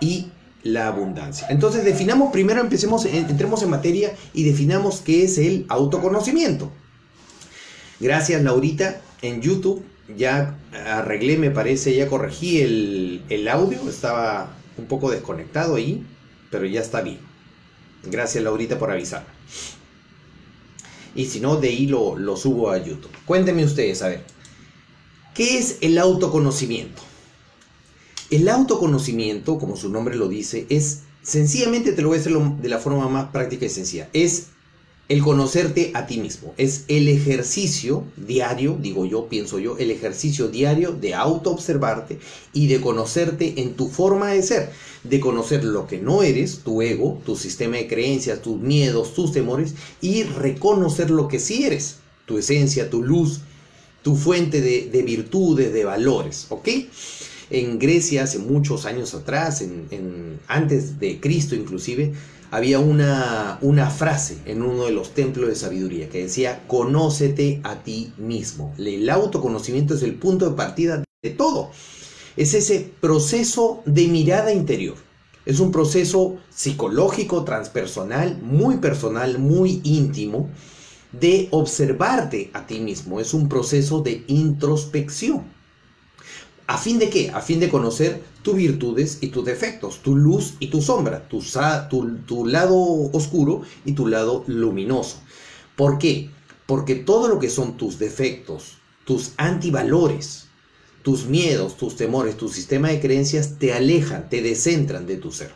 y 0.00 0.28
la 0.62 0.88
abundancia. 0.88 1.46
Entonces 1.50 1.84
definamos 1.84 2.32
primero, 2.32 2.60
empecemos, 2.60 3.04
entremos 3.06 3.62
en 3.62 3.70
materia 3.70 4.12
y 4.34 4.44
definamos 4.44 5.00
qué 5.00 5.24
es 5.24 5.38
el 5.38 5.66
autoconocimiento. 5.68 6.70
Gracias 8.00 8.42
Laurita 8.42 9.00
en 9.22 9.40
YouTube 9.40 9.82
ya 10.16 10.58
arreglé, 10.72 11.36
me 11.36 11.50
parece, 11.50 11.94
ya 11.94 12.08
corregí 12.08 12.60
el, 12.60 13.48
audio, 13.48 13.88
estaba 13.88 14.56
un 14.76 14.86
poco 14.86 15.10
desconectado 15.10 15.76
ahí, 15.76 16.04
pero 16.50 16.64
ya 16.66 16.80
está 16.80 17.02
bien. 17.02 17.18
Gracias 18.04 18.42
Laurita 18.42 18.78
por 18.78 18.90
avisar. 18.90 19.26
Y 21.14 21.26
si 21.26 21.40
no, 21.40 21.56
de 21.56 21.68
ahí 21.68 21.86
lo, 21.86 22.16
lo 22.16 22.36
subo 22.36 22.70
a 22.70 22.78
YouTube. 22.78 23.10
Cuéntenme 23.26 23.64
ustedes, 23.64 24.02
a 24.02 24.08
ver, 24.08 24.22
¿qué 25.34 25.58
es 25.58 25.78
el 25.80 25.98
autoconocimiento? 25.98 27.02
El 28.30 28.48
autoconocimiento, 28.48 29.58
como 29.58 29.76
su 29.76 29.88
nombre 29.90 30.14
lo 30.14 30.28
dice, 30.28 30.66
es 30.68 31.02
sencillamente, 31.22 31.92
te 31.92 32.02
lo 32.02 32.08
voy 32.08 32.18
a 32.18 32.20
decir 32.20 32.36
de 32.36 32.68
la 32.68 32.78
forma 32.78 33.08
más 33.08 33.30
práctica 33.30 33.66
y 33.66 33.70
sencilla, 33.70 34.08
es 34.12 34.48
el 35.08 35.22
conocerte 35.22 35.90
a 35.94 36.06
ti 36.06 36.18
mismo. 36.18 36.52
Es 36.58 36.84
el 36.88 37.08
ejercicio 37.08 38.04
diario, 38.16 38.76
digo 38.80 39.06
yo, 39.06 39.28
pienso 39.28 39.58
yo, 39.58 39.78
el 39.78 39.90
ejercicio 39.90 40.48
diario 40.48 40.92
de 40.92 41.14
autoobservarte 41.14 42.18
y 42.52 42.66
de 42.66 42.80
conocerte 42.80 43.54
en 43.56 43.74
tu 43.74 43.88
forma 43.88 44.32
de 44.32 44.42
ser, 44.42 44.70
de 45.04 45.18
conocer 45.18 45.64
lo 45.64 45.86
que 45.86 45.98
no 45.98 46.22
eres, 46.22 46.60
tu 46.62 46.82
ego, 46.82 47.20
tu 47.24 47.36
sistema 47.36 47.78
de 47.78 47.88
creencias, 47.88 48.42
tus 48.42 48.60
miedos, 48.60 49.14
tus 49.14 49.32
temores 49.32 49.74
y 50.02 50.24
reconocer 50.24 51.10
lo 51.10 51.26
que 51.26 51.38
sí 51.38 51.64
eres, 51.64 51.96
tu 52.26 52.36
esencia, 52.36 52.90
tu 52.90 53.02
luz, 53.02 53.40
tu 54.02 54.14
fuente 54.14 54.60
de, 54.60 55.02
virtudes, 55.02 55.72
de 55.72 55.84
valores, 55.84 56.46
¿ok? 56.50 56.68
En 57.50 57.78
Grecia 57.78 58.24
hace 58.24 58.38
muchos 58.38 58.84
años 58.84 59.14
atrás, 59.14 59.62
en, 59.62 60.38
antes 60.48 61.00
de 61.00 61.18
Cristo 61.18 61.54
inclusive, 61.54 62.12
había 62.50 62.78
una, 62.78 63.58
una 63.60 63.90
frase 63.90 64.38
en 64.46 64.62
uno 64.62 64.84
de 64.84 64.92
los 64.92 65.14
templos 65.14 65.48
de 65.48 65.54
sabiduría 65.54 66.08
que 66.08 66.22
decía, 66.22 66.64
conócete 66.66 67.60
a 67.64 67.82
ti 67.82 68.12
mismo. 68.16 68.74
El 68.78 69.08
autoconocimiento 69.10 69.94
es 69.94 70.02
el 70.02 70.14
punto 70.14 70.48
de 70.48 70.56
partida 70.56 71.04
de 71.22 71.30
todo. 71.30 71.70
Es 72.36 72.54
ese 72.54 72.90
proceso 73.00 73.82
de 73.84 74.06
mirada 74.06 74.52
interior. 74.52 74.96
Es 75.44 75.60
un 75.60 75.72
proceso 75.72 76.36
psicológico, 76.50 77.44
transpersonal, 77.44 78.40
muy 78.42 78.76
personal, 78.76 79.38
muy 79.38 79.80
íntimo, 79.82 80.50
de 81.12 81.48
observarte 81.50 82.50
a 82.52 82.66
ti 82.66 82.80
mismo. 82.80 83.18
Es 83.18 83.34
un 83.34 83.48
proceso 83.48 84.00
de 84.00 84.24
introspección. 84.26 85.57
¿A 86.68 86.76
fin 86.76 86.98
de 86.98 87.08
qué? 87.08 87.30
A 87.30 87.40
fin 87.40 87.60
de 87.60 87.70
conocer 87.70 88.22
tus 88.42 88.54
virtudes 88.54 89.18
y 89.22 89.28
tus 89.28 89.42
defectos, 89.42 90.02
tu 90.02 90.14
luz 90.14 90.52
y 90.60 90.66
tu 90.66 90.82
sombra, 90.82 91.26
tu, 91.26 92.46
lado 92.46 92.76
oscuro 93.12 93.62
y 93.86 93.92
tu 93.92 94.06
lado 94.06 94.44
luminoso. 94.46 95.16
¿Por 95.76 95.96
qué? 95.96 96.28
Porque 96.66 96.94
todo 96.94 97.28
lo 97.28 97.38
que 97.38 97.48
son 97.48 97.78
tus 97.78 97.98
defectos, 97.98 98.76
tus 99.06 99.32
antivalores, 99.38 100.48
tus 101.02 101.24
miedos, 101.24 101.78
tus 101.78 101.96
temores, 101.96 102.36
tu 102.36 102.50
sistema 102.50 102.88
de 102.88 103.00
creencias 103.00 103.58
te 103.58 103.72
alejan, 103.72 104.28
te 104.28 104.42
descentran 104.42 105.06
de 105.06 105.16
tu 105.16 105.32
ser. 105.32 105.52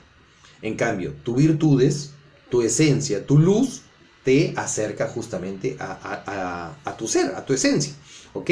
En 0.63 0.77
cambio, 0.77 1.13
tus 1.23 1.37
virtudes, 1.37 2.13
tu 2.49 2.63
esencia, 2.63 3.27
tu 3.27 3.39
luz, 3.39 3.83
te 4.25 4.55
acerca 4.57 5.09
justamente 5.09 5.77
a 5.79 6.97
tu 6.97 7.07
ser, 7.07 7.35
a 7.35 7.45
tu 7.45 7.53
esencia. 7.53 7.93
¿Ok? 8.35 8.51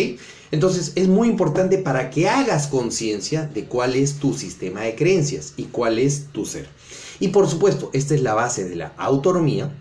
Entonces 0.50 0.92
es 0.94 1.08
muy 1.08 1.28
importante 1.28 1.78
para 1.78 2.10
que 2.10 2.28
hagas 2.28 2.66
conciencia 2.66 3.46
de 3.46 3.64
cuál 3.64 3.94
es 3.94 4.16
tu 4.16 4.34
sistema 4.34 4.82
de 4.82 4.94
creencias 4.94 5.54
y 5.56 5.64
cuál 5.64 5.98
es 5.98 6.26
tu 6.32 6.44
ser. 6.44 6.68
Y 7.18 7.28
por 7.28 7.48
supuesto, 7.48 7.90
esta 7.92 8.14
es 8.14 8.22
la 8.22 8.34
base 8.34 8.68
de 8.68 8.76
la 8.76 8.92
autonomía, 8.96 9.72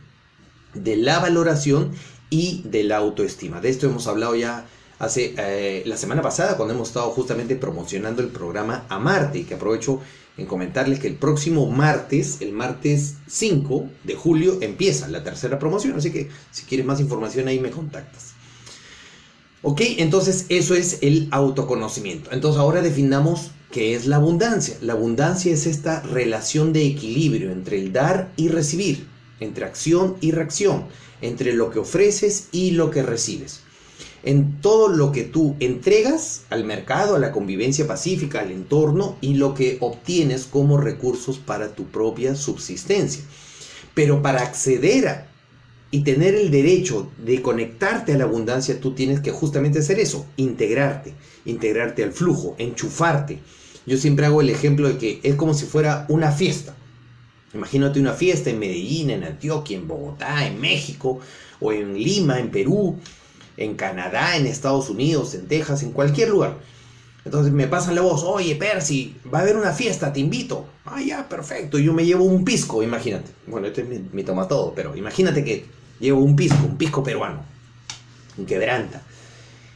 de 0.74 0.96
la 0.96 1.20
valoración 1.20 1.92
y 2.30 2.62
de 2.66 2.84
la 2.84 2.98
autoestima. 2.98 3.62
De 3.62 3.70
esto 3.70 3.88
hemos 3.88 4.08
hablado 4.08 4.36
ya 4.36 4.66
hace 5.00 5.34
eh, 5.38 5.84
la 5.86 5.98
semana 5.98 6.22
pasada 6.22 6.58
cuando 6.58 6.74
hemos 6.74 6.90
estado 6.90 7.10
justamente 7.12 7.56
promocionando 7.56 8.22
el 8.22 8.28
programa 8.28 8.86
Amarte, 8.90 9.46
que 9.46 9.56
aprovecho 9.56 10.02
en 10.38 10.46
comentarles 10.46 11.00
que 11.00 11.08
el 11.08 11.16
próximo 11.16 11.66
martes, 11.70 12.38
el 12.42 12.54
martes 12.54 13.16
5 13.28 13.90
de 14.04 14.16
julio, 14.16 14.58
empieza 14.62 15.08
la 15.08 15.24
tercera 15.24 15.60
promoción. 15.60 15.98
Así 15.98 16.12
que 16.12 16.30
si 16.52 16.64
quieres 16.64 16.86
más 16.86 17.00
información 17.00 17.48
ahí 17.48 17.60
me 17.60 17.72
contactas. 17.72 18.29
Ok, 19.62 19.82
entonces 19.98 20.46
eso 20.48 20.74
es 20.74 21.00
el 21.02 21.28
autoconocimiento. 21.32 22.32
Entonces 22.32 22.62
ahora 22.62 22.82
definamos 22.82 23.52
qué 23.72 23.94
es 23.94 24.08
la 24.08 24.16
abundancia. 24.16 24.78
La 24.82 24.94
abundancia 24.94 25.54
es 25.54 25.66
esta 25.66 26.02
relación 26.02 26.72
de 26.72 26.86
equilibrio 26.86 27.52
entre 27.52 27.78
el 27.78 27.92
dar 27.92 28.32
y 28.38 28.48
recibir, 28.48 29.06
entre 29.42 29.66
acción 29.66 30.16
y 30.22 30.32
reacción, 30.32 30.86
entre 31.22 31.52
lo 31.52 31.72
que 31.72 31.80
ofreces 31.80 32.48
y 32.54 32.72
lo 32.72 32.90
que 32.90 33.04
recibes. 33.04 33.60
En 34.24 34.62
todo 34.62 34.88
lo 34.88 35.12
que 35.12 35.24
tú 35.24 35.58
entregas 35.60 36.44
al 36.50 36.64
mercado, 36.64 37.16
a 37.16 37.20
la 37.20 37.34
convivencia 37.34 37.86
pacífica, 37.86 38.40
al 38.40 38.52
entorno 38.52 39.18
y 39.20 39.34
lo 39.34 39.54
que 39.56 39.78
obtienes 39.82 40.46
como 40.46 40.78
recursos 40.78 41.38
para 41.38 41.76
tu 41.76 41.86
propia 41.86 42.36
subsistencia. 42.36 43.24
Pero 43.94 44.22
para 44.22 44.42
acceder 44.42 45.08
a 45.10 45.29
y 45.92 46.02
tener 46.02 46.36
el 46.36 46.52
derecho 46.52 47.12
de 47.18 47.42
conectarte 47.42 48.14
a 48.14 48.18
la 48.18 48.26
abundancia, 48.26 48.80
tú 48.80 48.94
tienes 48.94 49.22
que 49.22 49.32
justamente 49.32 49.80
hacer 49.80 50.00
eso, 50.00 50.26
integrarte, 50.38 51.14
integrarte 51.46 52.04
al 52.04 52.12
flujo, 52.12 52.56
enchufarte. 52.60 53.40
Yo 53.86 53.98
siempre 53.98 54.26
hago 54.26 54.42
el 54.42 54.50
ejemplo 54.50 54.88
de 54.88 54.98
que 54.98 55.20
es 55.24 55.36
como 55.36 55.54
si 55.54 55.66
fuera 55.66 56.06
una 56.10 56.32
fiesta. 56.32 56.76
Imagínate 57.56 58.00
una 58.00 58.14
fiesta 58.14 58.52
en 58.52 58.60
Medellín, 58.60 59.10
en 59.10 59.24
Antioquia, 59.24 59.78
en 59.78 59.88
Bogotá, 59.88 60.46
en 60.46 60.62
México, 60.62 61.20
o 61.60 61.74
en 61.74 61.96
Lima, 61.96 62.40
en 62.40 62.52
Perú, 62.52 63.00
en 63.58 63.74
Canadá, 63.74 64.38
en 64.38 64.46
Estados 64.46 64.92
Unidos, 64.92 65.34
en 65.34 65.48
Texas, 65.48 65.82
en 65.82 65.92
cualquier 65.92 66.30
lugar. 66.30 66.58
Entonces 67.26 67.52
me 67.52 67.68
pasan 67.68 67.96
la 67.96 68.02
voz, 68.02 68.24
oye 68.24 68.56
Percy, 68.56 69.16
va 69.34 69.40
a 69.40 69.42
haber 69.42 69.58
una 69.58 69.74
fiesta, 69.74 70.14
te 70.14 70.20
invito. 70.20 70.68
Ah, 70.86 71.02
ya, 71.02 71.28
perfecto. 71.28 71.80
Yo 71.80 71.94
me 71.94 72.06
llevo 72.06 72.26
un 72.26 72.46
pisco, 72.46 72.84
imagínate. 72.84 73.32
Bueno, 73.48 73.68
este 73.68 73.82
es 73.82 73.90
mi, 73.90 74.00
mi 74.14 74.24
toma 74.24 74.48
todo, 74.48 74.74
pero 74.76 74.96
imagínate 74.96 75.44
que 75.44 75.79
llevo 76.00 76.22
un 76.22 76.36
pisco, 76.36 76.66
un 76.66 76.78
pisco 76.78 77.04
peruano, 77.04 77.44
un 78.38 78.46
quebranta. 78.46 79.02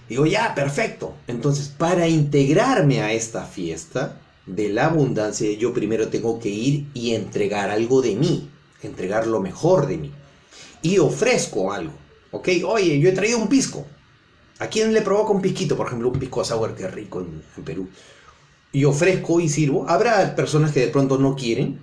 Digo, 0.07 0.25
ya, 0.25 0.53
perfecto. 0.53 1.15
Entonces, 1.27 1.69
para 1.69 2.07
integrarme 2.07 3.01
a 3.01 3.13
esta 3.13 3.45
fiesta 3.45 4.19
de 4.45 4.69
la 4.69 4.85
abundancia, 4.85 5.51
yo 5.53 5.73
primero 5.73 6.09
tengo 6.09 6.39
que 6.39 6.49
ir 6.49 6.87
y 6.93 7.13
entregar 7.13 7.69
algo 7.69 8.01
de 8.01 8.15
mí, 8.15 8.49
entregar 8.81 9.27
lo 9.27 9.39
mejor 9.39 9.87
de 9.87 9.97
mí. 9.97 10.11
Y 10.81 10.97
ofrezco 10.97 11.71
algo, 11.71 11.93
¿ok? 12.31 12.49
Oye, 12.65 12.99
yo 12.99 13.09
he 13.09 13.13
traído 13.13 13.37
un 13.37 13.47
pisco. 13.47 13.85
¿A 14.59 14.67
quién 14.67 14.93
le 14.93 15.01
provoca 15.01 15.31
un 15.31 15.41
pisquito? 15.41 15.75
Por 15.75 15.87
ejemplo, 15.87 16.09
un 16.09 16.19
pisco 16.19 16.43
sour 16.43 16.75
que 16.75 16.87
rico 16.87 17.21
en 17.21 17.63
Perú. 17.63 17.89
Y 18.71 18.85
ofrezco 18.85 19.39
y 19.39 19.49
sirvo. 19.49 19.87
Habrá 19.87 20.35
personas 20.35 20.71
que 20.71 20.81
de 20.81 20.87
pronto 20.87 21.17
no 21.17 21.35
quieren, 21.35 21.79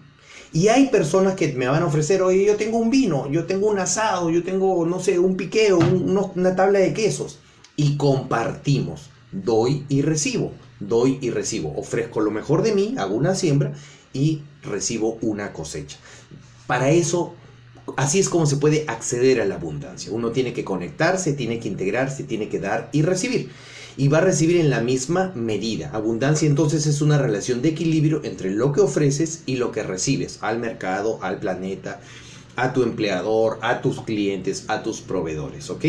y 0.52 0.68
hay 0.68 0.88
personas 0.88 1.34
que 1.34 1.52
me 1.52 1.68
van 1.68 1.82
a 1.82 1.86
ofrecer, 1.86 2.22
oye, 2.22 2.44
yo 2.44 2.56
tengo 2.56 2.78
un 2.78 2.90
vino, 2.90 3.30
yo 3.30 3.44
tengo 3.44 3.68
un 3.68 3.78
asado, 3.78 4.30
yo 4.30 4.42
tengo, 4.42 4.84
no 4.84 4.98
sé, 4.98 5.18
un 5.18 5.36
piqueo, 5.36 5.78
un, 5.78 6.30
una 6.34 6.56
tabla 6.56 6.80
de 6.80 6.92
quesos. 6.92 7.38
Y 7.76 7.96
compartimos, 7.96 9.10
doy 9.30 9.84
y 9.88 10.02
recibo, 10.02 10.52
doy 10.80 11.18
y 11.20 11.30
recibo. 11.30 11.72
Ofrezco 11.76 12.20
lo 12.20 12.32
mejor 12.32 12.62
de 12.62 12.74
mí, 12.74 12.94
hago 12.98 13.14
una 13.14 13.34
siembra 13.34 13.74
y 14.12 14.42
recibo 14.62 15.18
una 15.20 15.52
cosecha. 15.52 15.98
Para 16.66 16.90
eso, 16.90 17.34
así 17.96 18.18
es 18.18 18.28
como 18.28 18.46
se 18.46 18.56
puede 18.56 18.84
acceder 18.88 19.40
a 19.40 19.44
la 19.44 19.54
abundancia. 19.54 20.10
Uno 20.12 20.30
tiene 20.32 20.52
que 20.52 20.64
conectarse, 20.64 21.32
tiene 21.32 21.60
que 21.60 21.68
integrarse, 21.68 22.24
tiene 22.24 22.48
que 22.48 22.58
dar 22.58 22.88
y 22.92 23.02
recibir 23.02 23.50
y 23.96 24.08
va 24.08 24.18
a 24.18 24.22
recibir 24.22 24.56
en 24.56 24.70
la 24.70 24.80
misma 24.80 25.32
medida. 25.34 25.90
Abundancia 25.92 26.48
entonces 26.48 26.86
es 26.86 27.00
una 27.00 27.18
relación 27.18 27.62
de 27.62 27.70
equilibrio 27.70 28.20
entre 28.24 28.50
lo 28.50 28.72
que 28.72 28.80
ofreces 28.80 29.42
y 29.46 29.56
lo 29.56 29.72
que 29.72 29.82
recibes 29.82 30.38
al 30.40 30.58
mercado, 30.58 31.18
al 31.22 31.38
planeta, 31.38 32.00
a 32.56 32.72
tu 32.72 32.82
empleador, 32.82 33.58
a 33.62 33.80
tus 33.80 34.02
clientes, 34.02 34.64
a 34.68 34.82
tus 34.82 35.00
proveedores, 35.00 35.70
¿ok? 35.70 35.84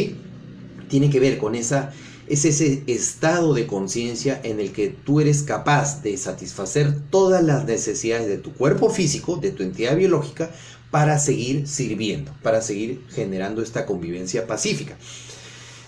Tiene 0.88 1.10
que 1.10 1.20
ver 1.20 1.38
con 1.38 1.56
esa 1.56 1.94
es 2.28 2.46
ese 2.46 2.84
estado 2.88 3.54
de 3.54 3.68
conciencia 3.68 4.40
en 4.44 4.62
el 4.62 4.72
que 4.72 4.88
tú 4.88 5.20
eres 5.20 5.44
capaz 5.44 6.02
de 6.02 6.16
satisfacer 6.16 6.96
todas 7.10 7.44
las 7.44 7.66
necesidades 7.66 8.28
de 8.28 8.38
tu 8.38 8.54
cuerpo 8.54 8.90
físico, 8.90 9.36
de 9.36 9.52
tu 9.52 9.64
entidad 9.64 9.98
biológica, 9.98 10.50
para 10.92 11.20
seguir 11.20 11.68
sirviendo, 11.68 12.32
para 12.42 12.62
seguir 12.62 13.02
generando 13.10 13.62
esta 13.62 13.86
convivencia 13.86 14.48
pacífica. 14.48 14.98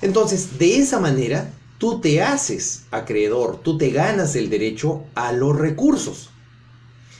Entonces, 0.01 0.59
de 0.59 0.79
esa 0.79 0.99
manera, 0.99 1.49
tú 1.83 1.99
te 1.99 2.21
haces 2.21 2.85
acreedor, 2.91 3.59
tú 3.61 3.77
te 3.77 3.89
ganas 3.89 4.37
el 4.37 4.49
derecho 4.49 5.03
a 5.15 5.33
los 5.33 5.59
recursos, 5.59 6.29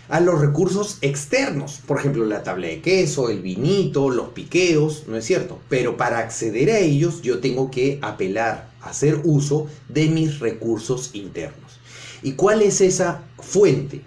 a 0.08 0.22
los 0.22 0.39
recursos 0.39 1.00
externos, 1.01 1.82
por 1.86 2.00
ejemplo 2.00 2.24
la 2.24 2.43
tabla 2.43 2.67
de 2.67 2.79
queso, 2.79 3.29
el 3.29 3.41
vinito, 3.41 4.10
los 4.10 4.29
piqueos, 4.29 5.03
¿no 5.10 5.17
es 5.17 5.25
cierto? 5.25 5.60
Pero 5.67 5.98
para 5.98 6.20
acceder 6.20 6.70
a 6.70 6.79
ellos 6.79 7.22
yo 7.22 7.39
tengo 7.39 7.70
que 7.72 8.00
apelar, 8.01 8.70
hacer 8.82 9.20
uso 9.25 9.67
de 9.89 10.08
mis 10.08 10.39
recursos 10.39 11.10
internos. 11.12 11.82
¿Y 12.22 12.32
cuál 12.32 12.62
es 12.62 12.79
esa 12.79 13.22
fuente 13.39 14.00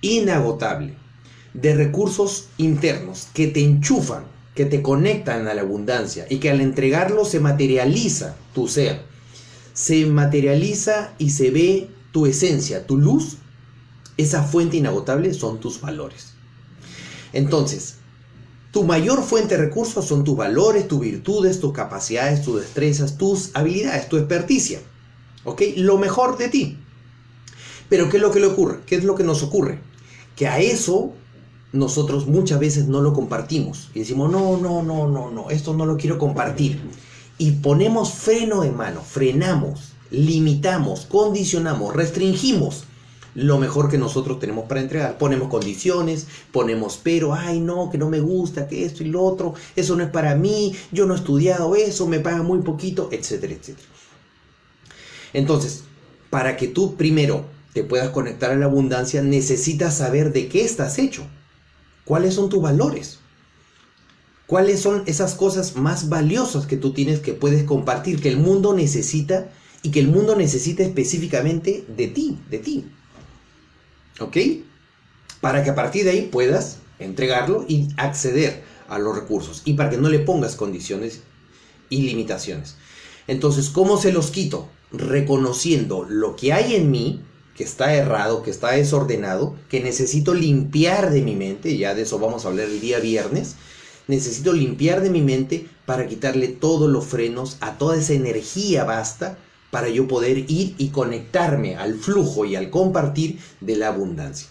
inagotable 0.00 0.94
de 1.52 1.74
recursos 1.74 2.48
internos 2.56 3.28
que 3.34 3.48
te 3.48 3.60
enchufan, 3.60 4.24
que 4.54 4.64
te 4.64 4.80
conectan 4.80 5.46
a 5.46 5.52
la 5.52 5.60
abundancia 5.60 6.24
y 6.30 6.38
que 6.38 6.48
al 6.48 6.62
entregarlo 6.62 7.26
se 7.26 7.38
materializa 7.38 8.34
tu 8.54 8.66
ser? 8.66 9.12
Se 9.74 10.06
materializa 10.06 11.12
y 11.18 11.30
se 11.30 11.50
ve 11.50 11.90
tu 12.12 12.26
esencia, 12.26 12.86
tu 12.86 12.96
luz, 12.96 13.36
esa 14.16 14.44
fuente 14.44 14.76
inagotable 14.76 15.34
son 15.34 15.60
tus 15.60 15.80
valores. 15.80 16.34
Entonces, 17.32 17.96
tu 18.70 18.84
mayor 18.84 19.22
fuente 19.22 19.56
de 19.56 19.64
recursos 19.64 20.06
son 20.06 20.22
tus 20.22 20.36
valores, 20.36 20.86
tus 20.88 21.00
virtudes, 21.00 21.60
tus 21.60 21.72
capacidades, 21.72 22.42
tus 22.42 22.60
destrezas, 22.60 23.18
tus 23.18 23.50
habilidades, 23.54 24.08
tu 24.08 24.16
experticia. 24.16 24.80
¿Ok? 25.42 25.62
Lo 25.76 25.98
mejor 25.98 26.38
de 26.38 26.48
ti. 26.48 26.78
Pero 27.88 28.08
¿qué 28.08 28.16
es 28.16 28.22
lo 28.22 28.30
que 28.30 28.40
le 28.40 28.46
ocurre? 28.46 28.78
¿Qué 28.86 28.94
es 28.94 29.04
lo 29.04 29.16
que 29.16 29.24
nos 29.24 29.42
ocurre? 29.42 29.80
Que 30.36 30.46
a 30.46 30.60
eso 30.60 31.12
nosotros 31.72 32.28
muchas 32.28 32.60
veces 32.60 32.86
no 32.86 33.00
lo 33.00 33.12
compartimos. 33.12 33.90
Y 33.92 34.00
decimos, 34.00 34.30
no, 34.30 34.56
no, 34.56 34.82
no, 34.82 35.08
no, 35.08 35.30
no, 35.32 35.50
esto 35.50 35.74
no 35.74 35.84
lo 35.84 35.96
quiero 35.96 36.18
compartir 36.18 36.80
y 37.38 37.52
ponemos 37.52 38.12
freno 38.12 38.62
de 38.62 38.70
mano, 38.70 39.02
frenamos, 39.02 39.92
limitamos, 40.10 41.06
condicionamos, 41.06 41.94
restringimos 41.94 42.84
lo 43.34 43.58
mejor 43.58 43.90
que 43.90 43.98
nosotros 43.98 44.38
tenemos 44.38 44.66
para 44.66 44.80
entregar. 44.80 45.18
Ponemos 45.18 45.48
condiciones, 45.48 46.26
ponemos 46.52 47.00
pero, 47.02 47.34
ay 47.34 47.60
no, 47.60 47.90
que 47.90 47.98
no 47.98 48.08
me 48.08 48.20
gusta, 48.20 48.68
que 48.68 48.84
esto 48.84 49.02
y 49.02 49.08
lo 49.08 49.22
otro, 49.22 49.54
eso 49.76 49.96
no 49.96 50.04
es 50.04 50.10
para 50.10 50.36
mí, 50.36 50.74
yo 50.92 51.06
no 51.06 51.14
he 51.14 51.16
estudiado 51.16 51.74
eso, 51.74 52.06
me 52.06 52.20
paga 52.20 52.42
muy 52.42 52.60
poquito, 52.60 53.08
etcétera, 53.10 53.54
etcétera. 53.54 53.88
Entonces, 55.32 55.84
para 56.30 56.56
que 56.56 56.68
tú 56.68 56.94
primero 56.94 57.44
te 57.72 57.82
puedas 57.82 58.10
conectar 58.10 58.52
a 58.52 58.56
la 58.56 58.66
abundancia, 58.66 59.20
necesitas 59.20 59.96
saber 59.96 60.32
de 60.32 60.48
qué 60.48 60.64
estás 60.64 60.98
hecho, 60.98 61.26
cuáles 62.04 62.34
son 62.34 62.48
tus 62.48 62.62
valores. 62.62 63.18
¿Cuáles 64.46 64.80
son 64.80 65.02
esas 65.06 65.34
cosas 65.34 65.76
más 65.76 66.08
valiosas 66.08 66.66
que 66.66 66.76
tú 66.76 66.92
tienes 66.92 67.20
que 67.20 67.32
puedes 67.32 67.64
compartir, 67.64 68.20
que 68.20 68.28
el 68.28 68.36
mundo 68.36 68.74
necesita 68.74 69.50
y 69.82 69.90
que 69.90 70.00
el 70.00 70.08
mundo 70.08 70.36
necesita 70.36 70.82
específicamente 70.82 71.84
de 71.88 72.08
ti, 72.08 72.38
de 72.50 72.58
ti? 72.58 72.84
¿Ok? 74.20 74.36
Para 75.40 75.64
que 75.64 75.70
a 75.70 75.74
partir 75.74 76.04
de 76.04 76.10
ahí 76.10 76.28
puedas 76.30 76.78
entregarlo 76.98 77.64
y 77.68 77.88
acceder 77.96 78.62
a 78.88 78.98
los 78.98 79.14
recursos 79.16 79.62
y 79.64 79.74
para 79.74 79.90
que 79.90 79.96
no 79.96 80.08
le 80.08 80.20
pongas 80.20 80.56
condiciones 80.56 81.20
y 81.88 82.02
limitaciones. 82.02 82.76
Entonces, 83.26 83.70
¿cómo 83.70 83.96
se 83.96 84.12
los 84.12 84.30
quito? 84.30 84.68
Reconociendo 84.92 86.06
lo 86.08 86.36
que 86.36 86.52
hay 86.52 86.74
en 86.74 86.90
mí, 86.90 87.22
que 87.56 87.64
está 87.64 87.94
errado, 87.94 88.42
que 88.42 88.50
está 88.50 88.72
desordenado, 88.72 89.56
que 89.68 89.80
necesito 89.80 90.34
limpiar 90.34 91.10
de 91.10 91.22
mi 91.22 91.34
mente, 91.34 91.76
ya 91.78 91.94
de 91.94 92.02
eso 92.02 92.18
vamos 92.18 92.44
a 92.44 92.48
hablar 92.48 92.66
el 92.66 92.80
día 92.80 92.98
viernes, 92.98 93.56
necesito 94.06 94.52
limpiar 94.52 95.02
de 95.02 95.10
mi 95.10 95.22
mente 95.22 95.68
para 95.86 96.06
quitarle 96.06 96.48
todos 96.48 96.90
los 96.90 97.04
frenos 97.04 97.56
a 97.60 97.78
toda 97.78 97.96
esa 97.96 98.12
energía 98.12 98.84
basta 98.84 99.38
para 99.70 99.88
yo 99.88 100.06
poder 100.06 100.38
ir 100.50 100.74
y 100.78 100.90
conectarme 100.90 101.76
al 101.76 101.94
flujo 101.96 102.44
y 102.44 102.54
al 102.54 102.70
compartir 102.70 103.40
de 103.60 103.76
la 103.76 103.88
abundancia. 103.88 104.48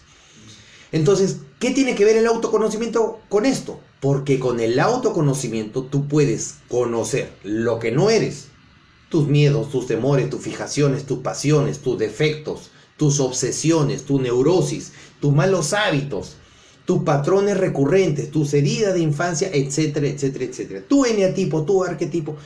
Entonces, 0.92 1.38
¿qué 1.58 1.70
tiene 1.70 1.94
que 1.94 2.04
ver 2.04 2.16
el 2.16 2.26
autoconocimiento 2.26 3.20
con 3.28 3.46
esto? 3.46 3.80
Porque 4.00 4.38
con 4.38 4.60
el 4.60 4.78
autoconocimiento 4.78 5.84
tú 5.84 6.08
puedes 6.08 6.56
conocer 6.68 7.32
lo 7.42 7.78
que 7.78 7.90
no 7.90 8.10
eres, 8.10 8.48
tus 9.08 9.26
miedos, 9.26 9.70
tus 9.70 9.86
temores, 9.86 10.28
tus 10.28 10.42
fijaciones, 10.42 11.06
tus 11.06 11.20
pasiones, 11.20 11.78
tus 11.78 11.98
defectos, 11.98 12.70
tus 12.96 13.18
obsesiones, 13.18 14.04
tu 14.04 14.20
neurosis, 14.20 14.92
tus 15.20 15.32
malos 15.32 15.72
hábitos, 15.72 16.36
tus 16.84 17.02
patrones 17.02 17.56
recurrentes, 17.56 18.30
tus 18.30 18.52
heridas 18.54 18.94
de 18.94 19.00
infancia, 19.00 19.50
etcétera, 19.52 20.06
etcétera, 20.06 20.44
etcétera. 20.44 20.82
Tu 20.86 21.04
eneatipo, 21.04 21.64
tu 21.64 21.84
arquetipo. 21.84 22.36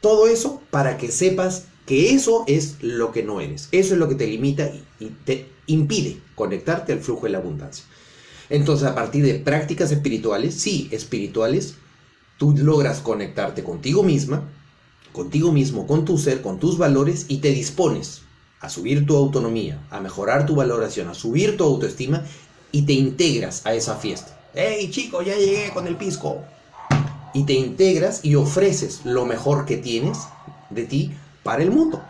Todo 0.00 0.26
eso 0.26 0.60
para 0.70 0.98
que 0.98 1.10
sepas 1.10 1.66
que 1.86 2.14
eso 2.14 2.44
es 2.46 2.76
lo 2.82 3.12
que 3.12 3.22
no 3.22 3.40
eres. 3.40 3.68
Eso 3.72 3.94
es 3.94 4.00
lo 4.00 4.08
que 4.08 4.16
te 4.16 4.26
limita 4.26 4.70
y 4.98 5.06
te 5.24 5.48
impide 5.66 6.18
conectarte 6.34 6.92
al 6.92 7.00
flujo 7.00 7.26
de 7.26 7.32
la 7.32 7.38
abundancia. 7.38 7.84
Entonces, 8.50 8.88
a 8.88 8.94
partir 8.94 9.24
de 9.24 9.34
prácticas 9.34 9.90
espirituales, 9.90 10.54
sí, 10.54 10.88
espirituales, 10.90 11.74
tú 12.38 12.54
logras 12.56 13.00
conectarte 13.00 13.62
contigo 13.64 14.02
misma, 14.02 14.50
contigo 15.12 15.52
mismo, 15.52 15.86
con 15.86 16.04
tu 16.04 16.18
ser, 16.18 16.42
con 16.42 16.58
tus 16.58 16.76
valores 16.76 17.26
y 17.28 17.38
te 17.38 17.50
dispones 17.50 18.22
a 18.60 18.68
subir 18.68 19.06
tu 19.06 19.16
autonomía, 19.16 19.86
a 19.90 20.00
mejorar 20.00 20.44
tu 20.46 20.56
valoración, 20.56 21.08
a 21.08 21.14
subir 21.14 21.56
tu 21.56 21.64
autoestima 21.64 22.24
y 22.74 22.82
te 22.82 22.92
integras 22.92 23.64
a 23.64 23.72
esa 23.72 23.94
fiesta. 23.94 24.36
¡Hey 24.52 24.90
chico, 24.90 25.22
ya 25.22 25.36
llegué 25.36 25.70
con 25.72 25.86
el 25.86 25.94
pisco! 25.94 26.42
Y 27.32 27.44
te 27.44 27.52
integras 27.52 28.24
y 28.24 28.34
ofreces 28.34 29.02
lo 29.04 29.26
mejor 29.26 29.64
que 29.64 29.76
tienes 29.76 30.18
de 30.70 30.82
ti 30.82 31.12
para 31.44 31.62
el 31.62 31.70
mundo. 31.70 32.02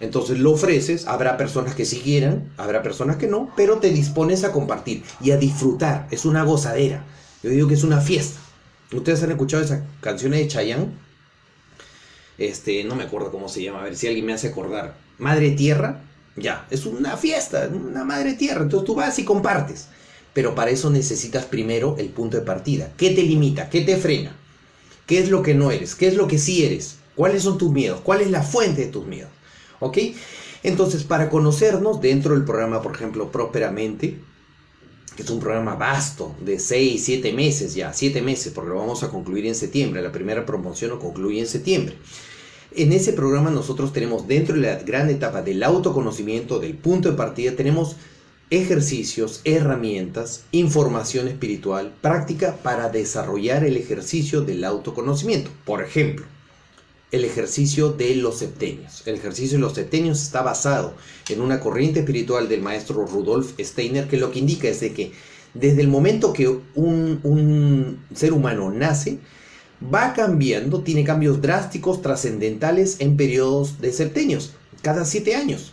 Entonces 0.00 0.38
lo 0.38 0.52
ofreces, 0.52 1.06
habrá 1.06 1.36
personas 1.36 1.74
que 1.74 1.84
sí 1.84 2.00
quieran, 2.00 2.50
habrá 2.56 2.82
personas 2.82 3.16
que 3.16 3.26
no, 3.26 3.52
pero 3.54 3.80
te 3.80 3.90
dispones 3.90 4.44
a 4.44 4.52
compartir 4.52 5.04
y 5.20 5.32
a 5.32 5.36
disfrutar. 5.36 6.08
Es 6.10 6.24
una 6.24 6.42
gozadera. 6.42 7.04
Yo 7.42 7.50
digo 7.50 7.68
que 7.68 7.74
es 7.74 7.84
una 7.84 8.00
fiesta. 8.00 8.40
¿Ustedes 8.90 9.22
han 9.22 9.32
escuchado 9.32 9.62
esa 9.62 9.84
canción 10.00 10.32
de 10.32 10.48
Chayanne? 10.48 10.88
Este, 12.38 12.82
no 12.82 12.94
me 12.94 13.04
acuerdo 13.04 13.30
cómo 13.30 13.50
se 13.50 13.62
llama, 13.62 13.80
a 13.80 13.84
ver 13.84 13.96
si 13.96 14.06
alguien 14.06 14.24
me 14.24 14.32
hace 14.32 14.48
acordar. 14.48 14.96
Madre 15.18 15.50
Tierra, 15.50 16.00
Ya, 16.36 16.66
es 16.70 16.86
una 16.86 17.18
fiesta, 17.18 17.68
una 17.68 18.04
madre 18.04 18.34
tierra. 18.34 18.62
Entonces 18.62 18.86
tú 18.86 18.94
vas 18.94 19.18
y 19.18 19.24
compartes. 19.24 19.88
Pero 20.38 20.54
para 20.54 20.70
eso 20.70 20.88
necesitas 20.88 21.46
primero 21.46 21.96
el 21.98 22.10
punto 22.10 22.36
de 22.36 22.44
partida. 22.44 22.92
¿Qué 22.96 23.10
te 23.10 23.24
limita? 23.24 23.68
¿Qué 23.68 23.80
te 23.80 23.96
frena? 23.96 24.36
¿Qué 25.04 25.18
es 25.18 25.30
lo 25.30 25.42
que 25.42 25.52
no 25.52 25.72
eres? 25.72 25.96
¿Qué 25.96 26.06
es 26.06 26.14
lo 26.14 26.28
que 26.28 26.38
sí 26.38 26.64
eres? 26.64 26.98
¿Cuáles 27.16 27.42
son 27.42 27.58
tus 27.58 27.72
miedos? 27.72 28.00
¿Cuál 28.04 28.20
es 28.20 28.30
la 28.30 28.44
fuente 28.44 28.82
de 28.82 28.86
tus 28.86 29.04
miedos? 29.04 29.32
¿Ok? 29.80 29.98
Entonces, 30.62 31.02
para 31.02 31.28
conocernos 31.28 32.00
dentro 32.00 32.34
del 32.34 32.44
programa, 32.44 32.82
por 32.82 32.94
ejemplo, 32.94 33.32
Prósperamente, 33.32 34.20
que 35.16 35.24
es 35.24 35.30
un 35.30 35.40
programa 35.40 35.74
vasto 35.74 36.36
de 36.40 36.60
6, 36.60 37.02
7 37.04 37.32
meses 37.32 37.74
ya, 37.74 37.92
7 37.92 38.22
meses, 38.22 38.52
porque 38.52 38.70
lo 38.70 38.76
vamos 38.76 39.02
a 39.02 39.10
concluir 39.10 39.44
en 39.44 39.56
septiembre, 39.56 40.02
la 40.02 40.12
primera 40.12 40.46
promoción 40.46 40.90
lo 40.90 41.00
concluye 41.00 41.40
en 41.40 41.48
septiembre. 41.48 41.96
En 42.76 42.92
ese 42.92 43.12
programa 43.12 43.50
nosotros 43.50 43.92
tenemos 43.92 44.28
dentro 44.28 44.54
de 44.54 44.60
la 44.60 44.76
gran 44.76 45.10
etapa 45.10 45.42
del 45.42 45.64
autoconocimiento, 45.64 46.60
del 46.60 46.74
punto 46.74 47.10
de 47.10 47.16
partida, 47.16 47.56
tenemos 47.56 47.96
ejercicios, 48.50 49.40
herramientas, 49.44 50.44
información 50.52 51.28
espiritual, 51.28 51.94
práctica 52.00 52.56
para 52.62 52.88
desarrollar 52.88 53.64
el 53.64 53.76
ejercicio 53.76 54.40
del 54.40 54.64
autoconocimiento. 54.64 55.50
Por 55.64 55.82
ejemplo, 55.82 56.24
el 57.10 57.24
ejercicio 57.24 57.92
de 57.92 58.14
los 58.16 58.38
septenios. 58.38 59.02
El 59.06 59.16
ejercicio 59.16 59.58
de 59.58 59.62
los 59.62 59.74
septenios 59.74 60.22
está 60.22 60.42
basado 60.42 60.94
en 61.28 61.40
una 61.40 61.60
corriente 61.60 62.00
espiritual 62.00 62.48
del 62.48 62.62
maestro 62.62 63.06
Rudolf 63.06 63.52
Steiner 63.58 64.08
que 64.08 64.16
lo 64.16 64.30
que 64.30 64.38
indica 64.38 64.68
es 64.68 64.80
de 64.80 64.92
que 64.92 65.12
desde 65.54 65.80
el 65.80 65.88
momento 65.88 66.32
que 66.32 66.48
un, 66.48 67.20
un 67.22 68.04
ser 68.14 68.32
humano 68.32 68.70
nace, 68.70 69.18
va 69.82 70.12
cambiando, 70.12 70.82
tiene 70.82 71.04
cambios 71.04 71.40
drásticos, 71.40 72.02
trascendentales 72.02 73.00
en 73.00 73.16
periodos 73.16 73.80
de 73.80 73.92
septenios, 73.92 74.54
cada 74.82 75.04
siete 75.04 75.34
años. 75.34 75.72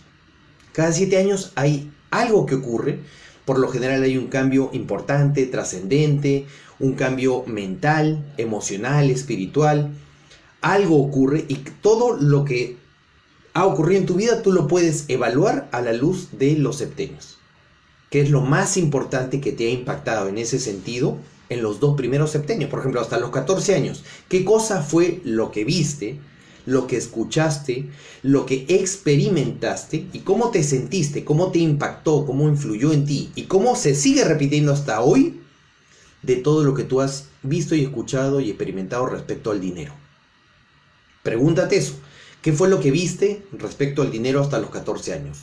Cada 0.72 0.92
siete 0.92 1.18
años 1.18 1.52
hay 1.56 1.92
algo 2.20 2.46
que 2.46 2.56
ocurre, 2.56 3.00
por 3.46 3.60
lo 3.60 3.68
general 3.70 4.04
hay 4.04 4.18
un 4.18 4.28
cambio 4.28 4.70
importante, 4.74 5.46
trascendente, 5.46 6.46
un 6.80 6.94
cambio 6.94 7.44
mental, 7.46 8.34
emocional, 8.38 9.10
espiritual, 9.10 9.92
algo 10.62 11.00
ocurre 11.00 11.46
y 11.48 11.56
todo 11.82 12.18
lo 12.18 12.44
que 12.44 12.78
ha 13.54 13.66
ocurrido 13.66 14.02
en 14.02 14.08
tu 14.08 14.16
vida 14.16 14.42
tú 14.42 14.52
lo 14.52 14.68
puedes 14.68 15.06
evaluar 15.08 15.70
a 15.72 15.82
la 15.82 15.94
luz 15.94 16.30
de 16.34 16.58
los 16.58 16.78
septenios. 16.78 17.38
¿Qué 18.10 18.22
es 18.22 18.30
lo 18.30 18.42
más 18.42 18.78
importante 18.78 19.40
que 19.42 19.52
te 19.52 19.68
ha 19.68 19.72
impactado 19.72 20.28
en 20.28 20.38
ese 20.38 20.60
sentido 20.60 21.18
en 21.50 21.62
los 21.62 21.80
dos 21.80 21.96
primeros 21.96 22.32
septenios? 22.32 22.70
Por 22.70 22.80
ejemplo, 22.80 23.00
hasta 23.00 23.20
los 23.20 23.30
14 23.30 23.76
años. 23.76 24.04
¿Qué 24.28 24.44
cosa 24.44 24.82
fue 24.82 25.22
lo 25.24 25.52
que 25.52 25.64
viste, 25.64 26.20
lo 26.66 26.88
que 26.88 26.98
escuchaste, 26.98 27.90
lo 28.24 28.46
que 28.46 28.66
experimentaste 28.68 30.08
y 30.14 30.20
cómo 30.20 30.50
te 30.50 30.64
sentiste, 30.64 31.24
cómo 31.24 31.52
te 31.52 31.60
impactó, 31.60 32.26
cómo 32.26 32.48
influyó 32.48 32.92
en 32.92 33.06
ti 33.06 33.32
y 33.36 33.44
cómo 33.44 33.76
se 33.76 33.96
sigue 33.96 34.24
repitiendo 34.24 34.74
hasta 34.74 35.02
hoy 35.02 35.42
de 36.22 36.38
todo 36.38 36.64
lo 36.64 36.74
que 36.74 36.84
tú 36.84 37.02
has 37.02 37.30
visto 37.44 37.76
y 37.76 37.84
escuchado 37.84 38.40
y 38.40 38.50
experimentado 38.50 39.06
respecto 39.06 39.52
al 39.52 39.62
dinero? 39.62 39.94
Pregúntate 41.24 41.78
eso. 41.78 41.96
¿Qué 42.42 42.54
fue 42.54 42.70
lo 42.70 42.80
que 42.80 42.92
viste 42.92 43.46
respecto 43.54 44.02
al 44.02 44.12
dinero 44.12 44.42
hasta 44.42 44.60
los 44.60 44.70
14 44.70 45.14
años? 45.14 45.40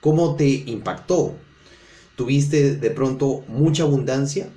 ¿Cómo 0.00 0.36
te 0.36 0.48
impactó? 0.48 1.34
¿Tuviste 2.16 2.76
de 2.76 2.90
pronto 2.90 3.44
mucha 3.48 3.82
abundancia? 3.82 4.48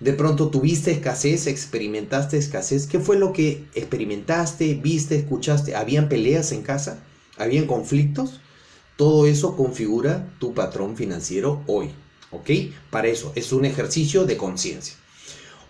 ¿De 0.00 0.12
pronto 0.12 0.48
tuviste 0.48 0.90
escasez? 0.90 1.46
¿Experimentaste 1.46 2.36
escasez? 2.36 2.86
¿Qué 2.86 3.00
fue 3.00 3.16
lo 3.16 3.32
que 3.32 3.64
experimentaste, 3.74 4.74
viste, 4.74 5.16
escuchaste? 5.16 5.74
¿Habían 5.74 6.08
peleas 6.08 6.52
en 6.52 6.62
casa? 6.62 7.02
¿Habían 7.38 7.66
conflictos? 7.66 8.40
Todo 8.96 9.26
eso 9.26 9.56
configura 9.56 10.28
tu 10.38 10.52
patrón 10.52 10.96
financiero 10.96 11.62
hoy. 11.66 11.90
¿Ok? 12.30 12.50
Para 12.90 13.08
eso 13.08 13.32
es 13.36 13.52
un 13.52 13.64
ejercicio 13.64 14.26
de 14.26 14.36
conciencia. 14.36 14.96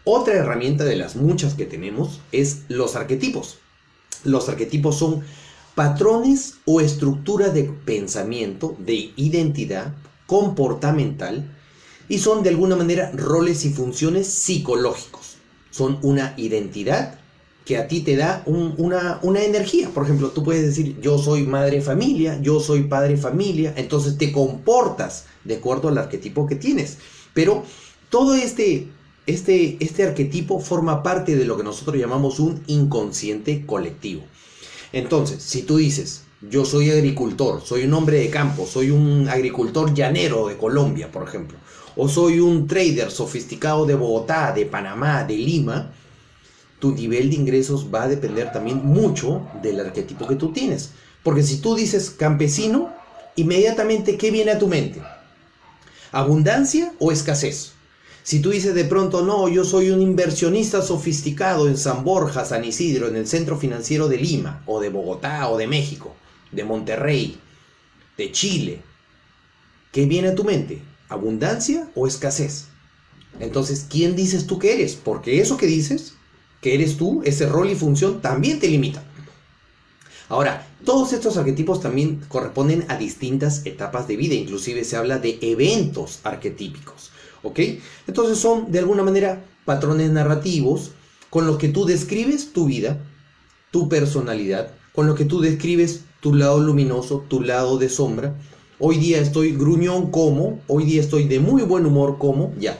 Otra 0.02 0.34
herramienta 0.34 0.84
de 0.84 0.96
las 0.96 1.14
muchas 1.14 1.54
que 1.54 1.64
tenemos 1.64 2.20
es 2.32 2.62
los 2.68 2.96
arquetipos. 2.96 3.58
Los 4.24 4.48
arquetipos 4.48 4.98
son 4.98 5.22
patrones 5.76 6.54
o 6.64 6.80
estructura 6.80 7.50
de 7.50 7.64
pensamiento, 7.64 8.76
de 8.80 9.12
identidad 9.16 9.94
comportamental 10.26 11.55
y 12.08 12.18
son 12.18 12.42
de 12.42 12.50
alguna 12.50 12.76
manera 12.76 13.10
roles 13.12 13.64
y 13.64 13.70
funciones 13.70 14.26
psicológicos. 14.26 15.36
Son 15.70 15.98
una 16.02 16.34
identidad 16.36 17.18
que 17.64 17.76
a 17.76 17.88
ti 17.88 18.00
te 18.00 18.16
da 18.16 18.42
una, 18.46 19.18
una, 19.22 19.42
energía. 19.42 19.90
Por 19.90 20.04
ejemplo, 20.04 20.30
tú 20.30 20.44
puedes 20.44 20.64
decir, 20.64 21.00
yo 21.00 21.18
soy 21.18 21.42
madre 21.42 21.80
familia, 21.80 22.40
yo 22.40 22.60
soy 22.60 22.84
padre 22.84 23.16
familia, 23.16 23.74
entonces 23.76 24.16
te 24.16 24.30
comportas 24.30 25.24
de 25.44 25.56
acuerdo 25.56 25.88
al 25.88 25.98
arquetipo 25.98 26.46
que 26.46 26.54
tienes. 26.54 26.98
Pero 27.34 27.64
todo 28.08 28.34
este 28.34 28.88
este, 29.26 29.76
este 29.80 30.04
arquetipo 30.04 30.60
forma 30.60 31.02
parte 31.02 31.36
de 31.36 31.44
lo 31.44 31.56
que 31.56 31.64
nosotros 31.64 31.96
llamamos 31.96 32.38
un 32.38 32.62
inconsciente 32.68 33.66
colectivo. 33.66 34.22
Entonces, 34.92 35.42
si 35.42 35.62
tú 35.62 35.78
dices, 35.78 36.22
yo 36.48 36.64
soy 36.64 36.90
agricultor, 36.90 37.60
soy 37.64 37.84
un 37.84 37.94
hombre 37.94 38.20
de 38.20 38.30
campo, 38.30 38.66
soy 38.66 38.90
un 38.90 39.28
agricultor 39.28 39.92
llanero 39.92 40.46
de 40.46 40.56
Colombia, 40.56 41.10
por 41.10 41.26
ejemplo, 41.26 41.58
o 41.96 42.08
soy 42.08 42.40
un 42.40 42.66
trader 42.66 43.10
sofisticado 43.10 43.86
de 43.86 43.94
Bogotá, 43.94 44.52
de 44.52 44.66
Panamá, 44.66 45.24
de 45.24 45.36
Lima, 45.36 45.90
tu 46.78 46.92
nivel 46.92 47.30
de 47.30 47.36
ingresos 47.36 47.86
va 47.92 48.02
a 48.02 48.08
depender 48.08 48.52
también 48.52 48.84
mucho 48.84 49.46
del 49.62 49.80
arquetipo 49.80 50.26
que 50.26 50.36
tú 50.36 50.52
tienes. 50.52 50.90
Porque 51.22 51.42
si 51.42 51.58
tú 51.58 51.74
dices 51.74 52.10
campesino, 52.10 52.92
inmediatamente, 53.34 54.18
¿qué 54.18 54.30
viene 54.30 54.52
a 54.52 54.58
tu 54.58 54.68
mente? 54.68 55.02
¿Abundancia 56.12 56.92
o 56.98 57.10
escasez? 57.10 57.72
Si 58.22 58.40
tú 58.40 58.50
dices 58.50 58.74
de 58.74 58.84
pronto, 58.84 59.22
no, 59.22 59.48
yo 59.48 59.64
soy 59.64 59.90
un 59.90 60.02
inversionista 60.02 60.82
sofisticado 60.82 61.68
en 61.68 61.78
San 61.78 62.04
Borja, 62.04 62.44
San 62.44 62.64
Isidro, 62.64 63.08
en 63.08 63.16
el 63.16 63.26
centro 63.26 63.56
financiero 63.56 64.08
de 64.08 64.18
Lima, 64.18 64.62
o 64.66 64.80
de 64.80 64.88
Bogotá, 64.90 65.48
o 65.48 65.56
de 65.56 65.66
México, 65.66 66.14
de 66.52 66.64
Monterrey, 66.64 67.38
de 68.18 68.32
Chile, 68.32 68.82
¿qué 69.92 70.06
viene 70.06 70.28
a 70.28 70.34
tu 70.34 70.44
mente? 70.44 70.82
¿Abundancia 71.08 71.88
o 71.94 72.06
escasez? 72.06 72.66
Entonces, 73.40 73.86
¿quién 73.88 74.16
dices 74.16 74.46
tú 74.46 74.58
que 74.58 74.74
eres? 74.74 74.94
Porque 74.94 75.40
eso 75.40 75.56
que 75.56 75.66
dices, 75.66 76.14
que 76.60 76.74
eres 76.74 76.96
tú, 76.96 77.22
ese 77.24 77.46
rol 77.46 77.70
y 77.70 77.74
función, 77.74 78.20
también 78.20 78.58
te 78.58 78.68
limita. 78.68 79.02
Ahora, 80.28 80.66
todos 80.84 81.12
estos 81.12 81.36
arquetipos 81.36 81.80
también 81.80 82.20
corresponden 82.28 82.84
a 82.88 82.96
distintas 82.96 83.64
etapas 83.64 84.08
de 84.08 84.16
vida, 84.16 84.34
inclusive 84.34 84.84
se 84.84 84.96
habla 84.96 85.18
de 85.18 85.38
eventos 85.40 86.20
arquetípicos. 86.24 87.10
¿Ok? 87.42 87.60
Entonces 88.06 88.38
son 88.38 88.72
de 88.72 88.80
alguna 88.80 89.04
manera 89.04 89.44
patrones 89.64 90.10
narrativos 90.10 90.92
con 91.30 91.46
los 91.46 91.58
que 91.58 91.68
tú 91.68 91.84
describes 91.84 92.52
tu 92.52 92.66
vida, 92.66 93.04
tu 93.70 93.88
personalidad, 93.88 94.72
con 94.92 95.06
lo 95.06 95.14
que 95.14 95.24
tú 95.24 95.40
describes 95.40 96.00
tu 96.20 96.34
lado 96.34 96.58
luminoso, 96.60 97.24
tu 97.28 97.42
lado 97.42 97.78
de 97.78 97.88
sombra. 97.88 98.34
Hoy 98.78 98.98
día 98.98 99.22
estoy 99.22 99.52
gruñón 99.52 100.10
como, 100.10 100.60
hoy 100.66 100.84
día 100.84 101.00
estoy 101.00 101.26
de 101.26 101.40
muy 101.40 101.62
buen 101.62 101.86
humor 101.86 102.18
como, 102.18 102.52
ya. 102.58 102.78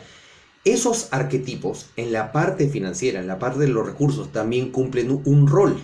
Esos 0.62 1.08
arquetipos 1.10 1.86
en 1.96 2.12
la 2.12 2.32
parte 2.32 2.68
financiera, 2.68 3.18
en 3.18 3.26
la 3.26 3.38
parte 3.38 3.60
de 3.60 3.68
los 3.68 3.86
recursos, 3.86 4.30
también 4.30 4.72
cumplen 4.72 5.22
un 5.24 5.46
rol. 5.46 5.78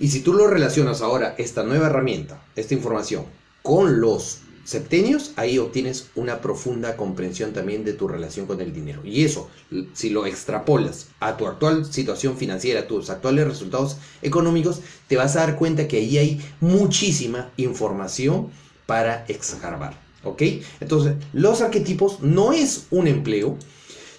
Y 0.00 0.08
si 0.08 0.22
tú 0.22 0.32
lo 0.32 0.48
relacionas 0.48 1.00
ahora, 1.00 1.36
esta 1.38 1.62
nueva 1.62 1.86
herramienta, 1.86 2.42
esta 2.56 2.74
información, 2.74 3.24
con 3.62 4.00
los 4.00 4.40
septenios, 4.64 5.32
ahí 5.36 5.58
obtienes 5.58 6.10
una 6.16 6.40
profunda 6.40 6.96
comprensión 6.96 7.52
también 7.52 7.84
de 7.84 7.92
tu 7.92 8.08
relación 8.08 8.46
con 8.46 8.60
el 8.60 8.72
dinero. 8.72 9.02
Y 9.04 9.22
eso, 9.24 9.48
si 9.92 10.10
lo 10.10 10.26
extrapolas 10.26 11.06
a 11.20 11.36
tu 11.36 11.46
actual 11.46 11.84
situación 11.84 12.36
financiera, 12.36 12.80
a 12.80 12.88
tus 12.88 13.10
actuales 13.10 13.46
resultados 13.46 13.98
económicos, 14.22 14.80
te 15.06 15.16
vas 15.16 15.36
a 15.36 15.40
dar 15.46 15.56
cuenta 15.56 15.86
que 15.86 15.98
ahí 15.98 16.18
hay 16.18 16.40
muchísima 16.60 17.52
información 17.56 18.50
para 18.90 19.24
escarbar. 19.28 19.94
¿Ok? 20.24 20.42
Entonces, 20.80 21.14
los 21.32 21.60
arquetipos 21.60 22.22
no 22.22 22.52
es 22.52 22.88
un 22.90 23.06
empleo, 23.06 23.56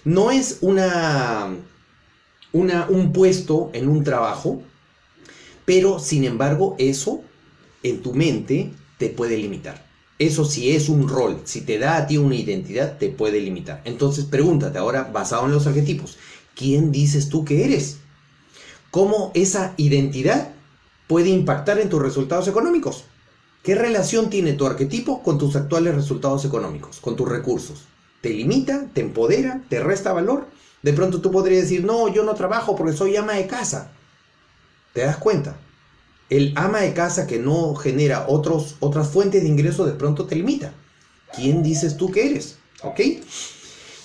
no 0.06 0.32
es 0.32 0.60
una, 0.62 1.50
una, 2.54 2.88
un 2.88 3.12
puesto 3.12 3.70
en 3.74 3.90
un 3.90 4.06
trabajo, 4.06 4.64
pero 5.66 6.00
sin 6.00 6.24
embargo 6.24 6.78
eso 6.80 7.22
en 7.84 8.02
tu 8.02 8.14
mente 8.14 8.72
te 8.98 9.10
puede 9.10 9.38
limitar. 9.38 9.86
Eso 10.18 10.46
sí 10.46 10.72
es 10.72 10.88
un 10.88 11.10
rol, 11.10 11.42
si 11.44 11.60
te 11.60 11.78
da 11.78 11.98
a 11.98 12.08
ti 12.08 12.16
una 12.16 12.36
identidad, 12.36 12.98
te 12.98 13.10
puede 13.10 13.42
limitar. 13.42 13.82
Entonces 13.84 14.24
pregúntate 14.24 14.78
ahora, 14.78 15.04
basado 15.04 15.48
en 15.48 15.52
los 15.52 15.68
arquetipos, 15.68 16.18
¿quién 16.56 16.94
dices 16.94 17.28
tú 17.28 17.44
que 17.44 17.66
eres? 17.66 17.98
¿Cómo 18.90 19.34
esa 19.34 19.74
identidad 19.76 20.54
puede 21.08 21.28
impactar 21.28 21.78
en 21.78 21.90
tus 21.90 22.02
resultados 22.02 22.48
económicos? 22.48 23.04
¿Qué 23.63 23.76
relación 23.76 24.30
tiene 24.30 24.54
tu 24.54 24.65
arquetipo 24.65 25.21
con 25.21 25.38
tus 25.38 25.56
actuales 25.56 25.93
resultados 25.93 26.45
económicos, 26.45 27.00
con 27.00 27.15
tus 27.15 27.30
recursos? 27.30 27.84
¿Te 28.21 28.30
limita? 28.30 28.88
¿Te 28.93 29.02
empodera? 29.02 29.62
¿Te 29.69 29.80
resta 29.80 30.13
valor? 30.13 30.47
De 30.82 30.93
pronto 30.93 31.21
tú 31.21 31.32
podrías 31.32 31.63
decir, 31.63 31.84
no, 31.84 32.12
yo 32.12 32.24
no 32.24 32.34
trabajo 32.34 32.76
porque 32.76 32.93
soy 32.93 33.15
ama 33.15 33.34
de 33.34 33.45
casa. 33.45 33.91
¿Te 34.93 35.02
das 35.02 35.17
cuenta? 35.17 35.58
El 36.30 36.54
ama 36.56 36.80
de 36.80 36.93
casa 36.93 37.28
que 37.28 37.38
no 37.38 37.76
genera 37.76 38.26
otros, 38.28 38.78
otras 38.80 39.10
fuentes 39.10 39.43
de 39.43 39.50
ingreso 39.50 39.86
de 39.86 39.93
pronto 39.93 40.26
te 40.26 40.36
limita. 40.36 40.74
¿Quién 41.36 41.62
dices 41.62 41.97
tú 41.97 42.12
que 42.12 42.32
eres? 42.32 42.58
¿Ok? 42.82 43.00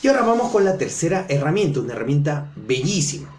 Y 0.02 0.08
ahora 0.08 0.22
vamos 0.22 0.52
con 0.52 0.64
la 0.64 0.76
tercera 0.76 1.24
herramienta, 1.28 1.80
una 1.80 1.94
herramienta 1.94 2.52
bellísima, 2.56 3.34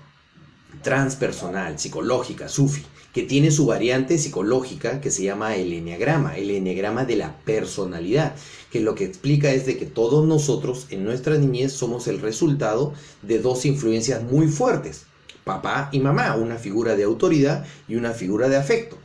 transpersonal, 0.82 1.78
psicológica, 1.78 2.50
sufi, 2.50 2.84
que 3.18 3.24
tiene 3.24 3.50
su 3.50 3.66
variante 3.66 4.20
psicológica 4.20 5.02
que 5.02 5.10
se 5.10 5.24
llama 5.24 5.56
el 5.56 5.74
enneagrama, 5.74 6.38
el 6.38 6.52
enneagrama 6.52 7.04
de 7.04 7.16
la 7.16 7.36
personalidad, 7.40 8.36
que 8.72 8.80
lo 8.80 8.94
que 8.94 9.06
explica 9.06 9.52
es 9.52 9.66
de 9.66 9.76
que 9.76 9.88
todos 9.88 10.28
nosotros 10.28 10.86
en 10.92 11.04
nuestra 11.04 11.36
niñez 11.36 11.74
somos 11.74 12.08
el 12.08 12.22
resultado 12.22 12.94
de 13.24 13.40
dos 13.40 13.66
influencias 13.66 14.22
muy 14.22 14.48
fuertes, 14.50 15.08
papá 15.46 15.90
y 15.92 16.00
mamá, 16.00 16.36
una 16.36 16.58
figura 16.58 16.96
de 16.96 17.06
autoridad 17.06 17.66
y 17.88 17.96
una 17.96 18.12
figura 18.12 18.50
de 18.50 18.58
afecto. 18.58 19.00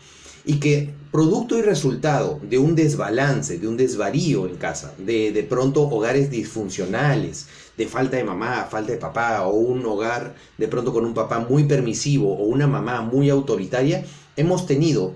Y 0.44 0.60
que 0.60 0.90
producto 1.12 1.58
y 1.58 1.62
resultado 1.62 2.40
de 2.42 2.56
un 2.56 2.74
desbalance, 2.74 3.58
de 3.58 3.68
un 3.68 3.76
desvarío 3.76 4.46
en 4.46 4.56
casa, 4.56 4.94
de 4.96 5.30
de 5.30 5.42
pronto 5.42 5.82
hogares 5.82 6.30
disfuncionales, 6.30 7.48
de 7.76 7.86
falta 7.86 8.16
de 8.16 8.24
mamá, 8.24 8.66
falta 8.70 8.92
de 8.92 8.98
papá, 8.98 9.42
o 9.46 9.50
un 9.52 9.84
hogar 9.84 10.34
de 10.56 10.68
pronto 10.68 10.90
con 10.90 11.04
un 11.04 11.12
papá 11.12 11.38
muy 11.38 11.64
permisivo 11.64 12.32
o 12.34 12.44
una 12.44 12.66
mamá 12.66 13.02
muy 13.02 13.28
autoritaria, 13.28 14.06
hemos 14.36 14.66
tenido 14.66 15.14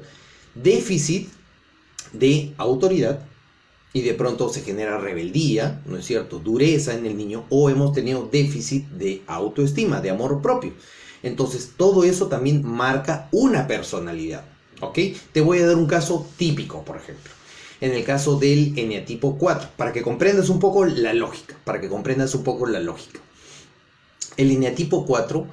déficit 0.54 1.30
de 2.12 2.52
autoridad 2.58 3.20
y 3.94 4.02
de 4.02 4.12
pronto 4.12 4.50
se 4.50 4.60
genera 4.60 4.98
rebeldía, 4.98 5.80
¿no 5.86 5.96
es 5.96 6.04
cierto? 6.04 6.38
Dureza 6.38 6.92
en 6.92 7.06
el 7.06 7.16
niño 7.16 7.46
o 7.48 7.70
hemos 7.70 7.94
tenido 7.94 8.28
déficit 8.30 8.86
de 8.88 9.22
autoestima, 9.26 10.02
de 10.02 10.10
amor 10.10 10.42
propio. 10.42 10.74
Entonces, 11.22 11.72
todo 11.74 12.04
eso 12.04 12.26
también 12.26 12.62
marca 12.62 13.30
una 13.32 13.66
personalidad. 13.66 14.55
¿Ok? 14.80 14.98
Te 15.32 15.40
voy 15.40 15.58
a 15.58 15.66
dar 15.66 15.76
un 15.76 15.86
caso 15.86 16.28
típico, 16.36 16.84
por 16.84 16.96
ejemplo. 16.96 17.32
En 17.80 17.92
el 17.92 18.04
caso 18.04 18.38
del 18.38 18.78
eneatipo 18.78 19.36
4, 19.38 19.70
para 19.76 19.92
que 19.92 20.02
comprendas 20.02 20.48
un 20.48 20.58
poco 20.58 20.84
la 20.84 21.12
lógica, 21.12 21.56
para 21.64 21.80
que 21.80 21.88
comprendas 21.88 22.34
un 22.34 22.42
poco 22.42 22.66
la 22.66 22.80
lógica. 22.80 23.20
El 24.36 24.50
eneatipo 24.50 25.04
4 25.06 25.46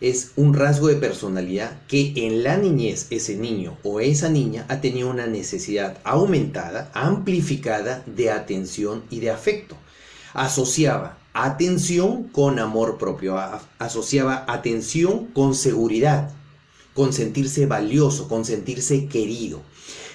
es 0.00 0.32
un 0.36 0.54
rasgo 0.54 0.88
de 0.88 0.96
personalidad 0.96 1.82
que 1.86 2.12
en 2.16 2.42
la 2.42 2.56
niñez 2.56 3.06
ese 3.10 3.36
niño 3.36 3.76
o 3.82 4.00
esa 4.00 4.28
niña 4.28 4.64
ha 4.68 4.80
tenido 4.80 5.10
una 5.10 5.26
necesidad 5.26 5.98
aumentada, 6.04 6.90
amplificada 6.94 8.02
de 8.06 8.30
atención 8.30 9.04
y 9.10 9.20
de 9.20 9.30
afecto. 9.30 9.76
Asociaba 10.32 11.18
atención 11.34 12.24
con 12.24 12.58
amor 12.58 12.98
propio, 12.98 13.38
asociaba 13.78 14.44
atención 14.48 15.26
con 15.26 15.54
seguridad, 15.54 16.30
con 16.94 17.12
sentirse 17.12 17.66
valioso, 17.66 18.28
con 18.28 18.44
sentirse 18.44 19.06
querido. 19.06 19.60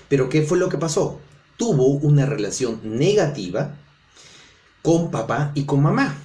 Pero 0.09 0.29
¿qué 0.29 0.41
fue 0.41 0.57
lo 0.57 0.69
que 0.69 0.77
pasó? 0.77 1.19
Tuvo 1.57 1.88
una 1.88 2.25
relación 2.25 2.79
negativa 2.83 3.75
con 4.81 5.09
papá 5.09 5.51
y 5.55 5.63
con 5.63 5.81
mamá. 5.81 6.21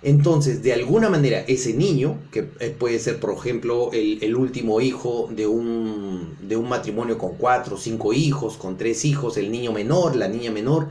Entonces, 0.00 0.62
de 0.62 0.72
alguna 0.72 1.10
manera, 1.10 1.40
ese 1.40 1.74
niño, 1.74 2.20
que 2.30 2.50
eh, 2.60 2.70
puede 2.70 3.00
ser, 3.00 3.18
por 3.18 3.34
ejemplo, 3.34 3.90
el, 3.92 4.36
último 4.36 4.80
hijo 4.80 5.28
de 5.34 5.46
un, 5.48 6.36
de 6.40 6.56
un 6.56 6.68
matrimonio 6.68 7.18
con 7.18 7.34
cuatro 7.36 7.76
cinco 7.76 8.12
hijos, 8.12 8.56
con 8.56 8.76
tres 8.76 9.04
hijos, 9.04 9.36
el 9.36 9.50
niño 9.50 9.72
menor, 9.72 10.14
la 10.14 10.28
niña 10.28 10.52
menor, 10.52 10.88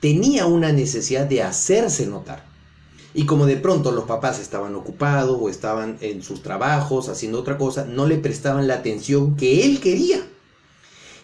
tenía 0.00 0.44
una 0.44 0.72
necesidad 0.72 1.24
de 1.24 1.42
hacerse 1.42 2.06
notar. 2.06 2.53
Y 3.14 3.26
como 3.26 3.46
de 3.46 3.56
pronto 3.56 3.92
los 3.92 4.04
papás 4.04 4.40
estaban 4.40 4.74
ocupados 4.74 5.38
o 5.40 5.48
estaban 5.48 5.96
en 6.00 6.22
sus 6.22 6.42
trabajos 6.42 7.08
haciendo 7.08 7.38
otra 7.38 7.56
cosa, 7.56 7.84
no 7.84 8.06
le 8.06 8.18
prestaban 8.18 8.66
la 8.66 8.74
atención 8.74 9.36
que 9.36 9.64
él 9.64 9.80
quería. 9.80 10.26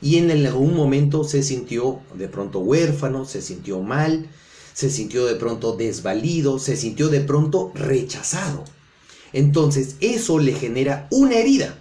Y 0.00 0.16
en 0.16 0.30
algún 0.30 0.74
momento 0.74 1.24
se 1.24 1.42
sintió 1.42 1.98
de 2.14 2.28
pronto 2.28 2.60
huérfano, 2.60 3.24
se 3.24 3.42
sintió 3.42 3.80
mal, 3.80 4.30
se 4.72 4.88
sintió 4.88 5.26
de 5.26 5.34
pronto 5.34 5.76
desvalido, 5.76 6.58
se 6.60 6.76
sintió 6.76 7.08
de 7.08 7.20
pronto 7.20 7.72
rechazado. 7.74 8.64
Entonces 9.32 9.96
eso 10.00 10.38
le 10.38 10.54
genera 10.54 11.08
una 11.10 11.34
herida. 11.34 11.76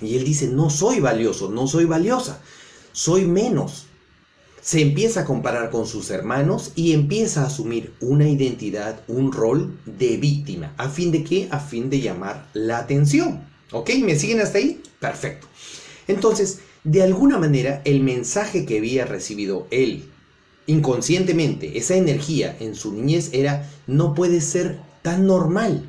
Y 0.00 0.16
él 0.16 0.24
dice, 0.24 0.48
no 0.48 0.70
soy 0.70 1.00
valioso, 1.00 1.50
no 1.50 1.66
soy 1.66 1.86
valiosa, 1.86 2.40
soy 2.92 3.24
menos, 3.24 3.85
se 4.66 4.82
empieza 4.82 5.20
a 5.20 5.24
comparar 5.24 5.70
con 5.70 5.86
sus 5.86 6.10
hermanos 6.10 6.72
y 6.74 6.92
empieza 6.92 7.42
a 7.42 7.46
asumir 7.46 7.92
una 8.00 8.28
identidad, 8.28 9.00
un 9.06 9.30
rol 9.30 9.78
de 9.86 10.16
víctima. 10.16 10.74
¿A 10.76 10.88
fin 10.88 11.12
de 11.12 11.22
qué? 11.22 11.46
A 11.52 11.60
fin 11.60 11.88
de 11.88 12.00
llamar 12.00 12.48
la 12.52 12.78
atención. 12.78 13.46
¿Ok? 13.70 13.90
¿Me 14.02 14.18
siguen 14.18 14.40
hasta 14.40 14.58
ahí? 14.58 14.82
Perfecto. 14.98 15.46
Entonces, 16.08 16.58
de 16.82 17.04
alguna 17.04 17.38
manera, 17.38 17.80
el 17.84 18.02
mensaje 18.02 18.66
que 18.66 18.78
había 18.78 19.04
recibido 19.04 19.68
él 19.70 20.10
inconscientemente, 20.66 21.78
esa 21.78 21.94
energía 21.94 22.56
en 22.58 22.74
su 22.74 22.92
niñez 22.92 23.30
era, 23.32 23.70
no 23.86 24.14
puedes 24.14 24.46
ser 24.46 24.80
tan 25.02 25.28
normal. 25.28 25.88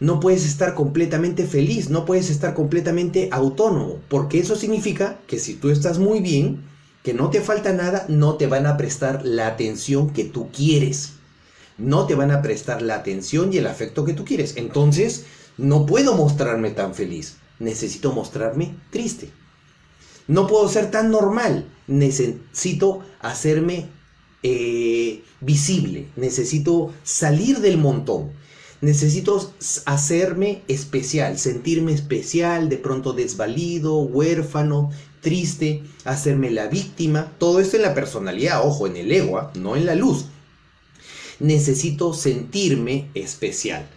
No 0.00 0.18
puedes 0.18 0.44
estar 0.44 0.74
completamente 0.74 1.46
feliz, 1.46 1.90
no 1.90 2.04
puedes 2.04 2.28
estar 2.28 2.54
completamente 2.54 3.28
autónomo, 3.30 4.00
porque 4.08 4.40
eso 4.40 4.56
significa 4.56 5.20
que 5.28 5.38
si 5.38 5.54
tú 5.54 5.70
estás 5.70 6.00
muy 6.00 6.18
bien, 6.18 6.67
que 7.08 7.14
no 7.14 7.30
te 7.30 7.40
falta 7.40 7.72
nada, 7.72 8.04
no 8.08 8.34
te 8.34 8.46
van 8.46 8.66
a 8.66 8.76
prestar 8.76 9.24
la 9.24 9.46
atención 9.46 10.10
que 10.10 10.24
tú 10.24 10.50
quieres. 10.52 11.14
No 11.78 12.04
te 12.04 12.14
van 12.14 12.30
a 12.30 12.42
prestar 12.42 12.82
la 12.82 12.96
atención 12.96 13.50
y 13.50 13.56
el 13.56 13.66
afecto 13.66 14.04
que 14.04 14.12
tú 14.12 14.26
quieres. 14.26 14.58
Entonces, 14.58 15.24
no 15.56 15.86
puedo 15.86 16.14
mostrarme 16.16 16.70
tan 16.70 16.94
feliz. 16.94 17.38
Necesito 17.60 18.12
mostrarme 18.12 18.74
triste. 18.90 19.30
No 20.26 20.46
puedo 20.46 20.68
ser 20.68 20.90
tan 20.90 21.10
normal. 21.10 21.64
Necesito 21.86 23.00
hacerme 23.20 23.88
eh, 24.42 25.22
visible. 25.40 26.08
Necesito 26.14 26.92
salir 27.04 27.60
del 27.60 27.78
montón. 27.78 28.32
Necesito 28.82 29.54
hacerme 29.86 30.62
especial, 30.68 31.38
sentirme 31.38 31.92
especial, 31.94 32.68
de 32.68 32.76
pronto 32.76 33.12
desvalido, 33.12 33.98
huérfano, 33.98 34.90
triste, 35.20 35.82
hacerme 36.04 36.50
la 36.50 36.66
víctima, 36.66 37.32
todo 37.38 37.60
esto 37.60 37.76
en 37.76 37.82
la 37.82 37.94
personalidad, 37.94 38.66
ojo, 38.66 38.86
en 38.86 38.96
el 38.96 39.12
ego, 39.12 39.38
¿ah? 39.38 39.52
no 39.54 39.76
en 39.76 39.86
la 39.86 39.94
luz. 39.94 40.26
Necesito 41.40 42.14
sentirme 42.14 43.10
especial. 43.14 43.88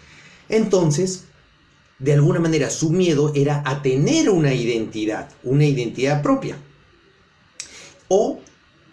Entonces, 0.50 1.26
de 2.00 2.14
alguna 2.14 2.40
manera 2.40 2.70
su 2.70 2.90
miedo 2.90 3.32
era 3.36 3.64
a 3.66 3.82
tener 3.82 4.30
una 4.30 4.54
identidad, 4.54 5.30
una 5.44 5.66
identidad 5.66 6.22
propia. 6.22 6.58
O 8.08 8.40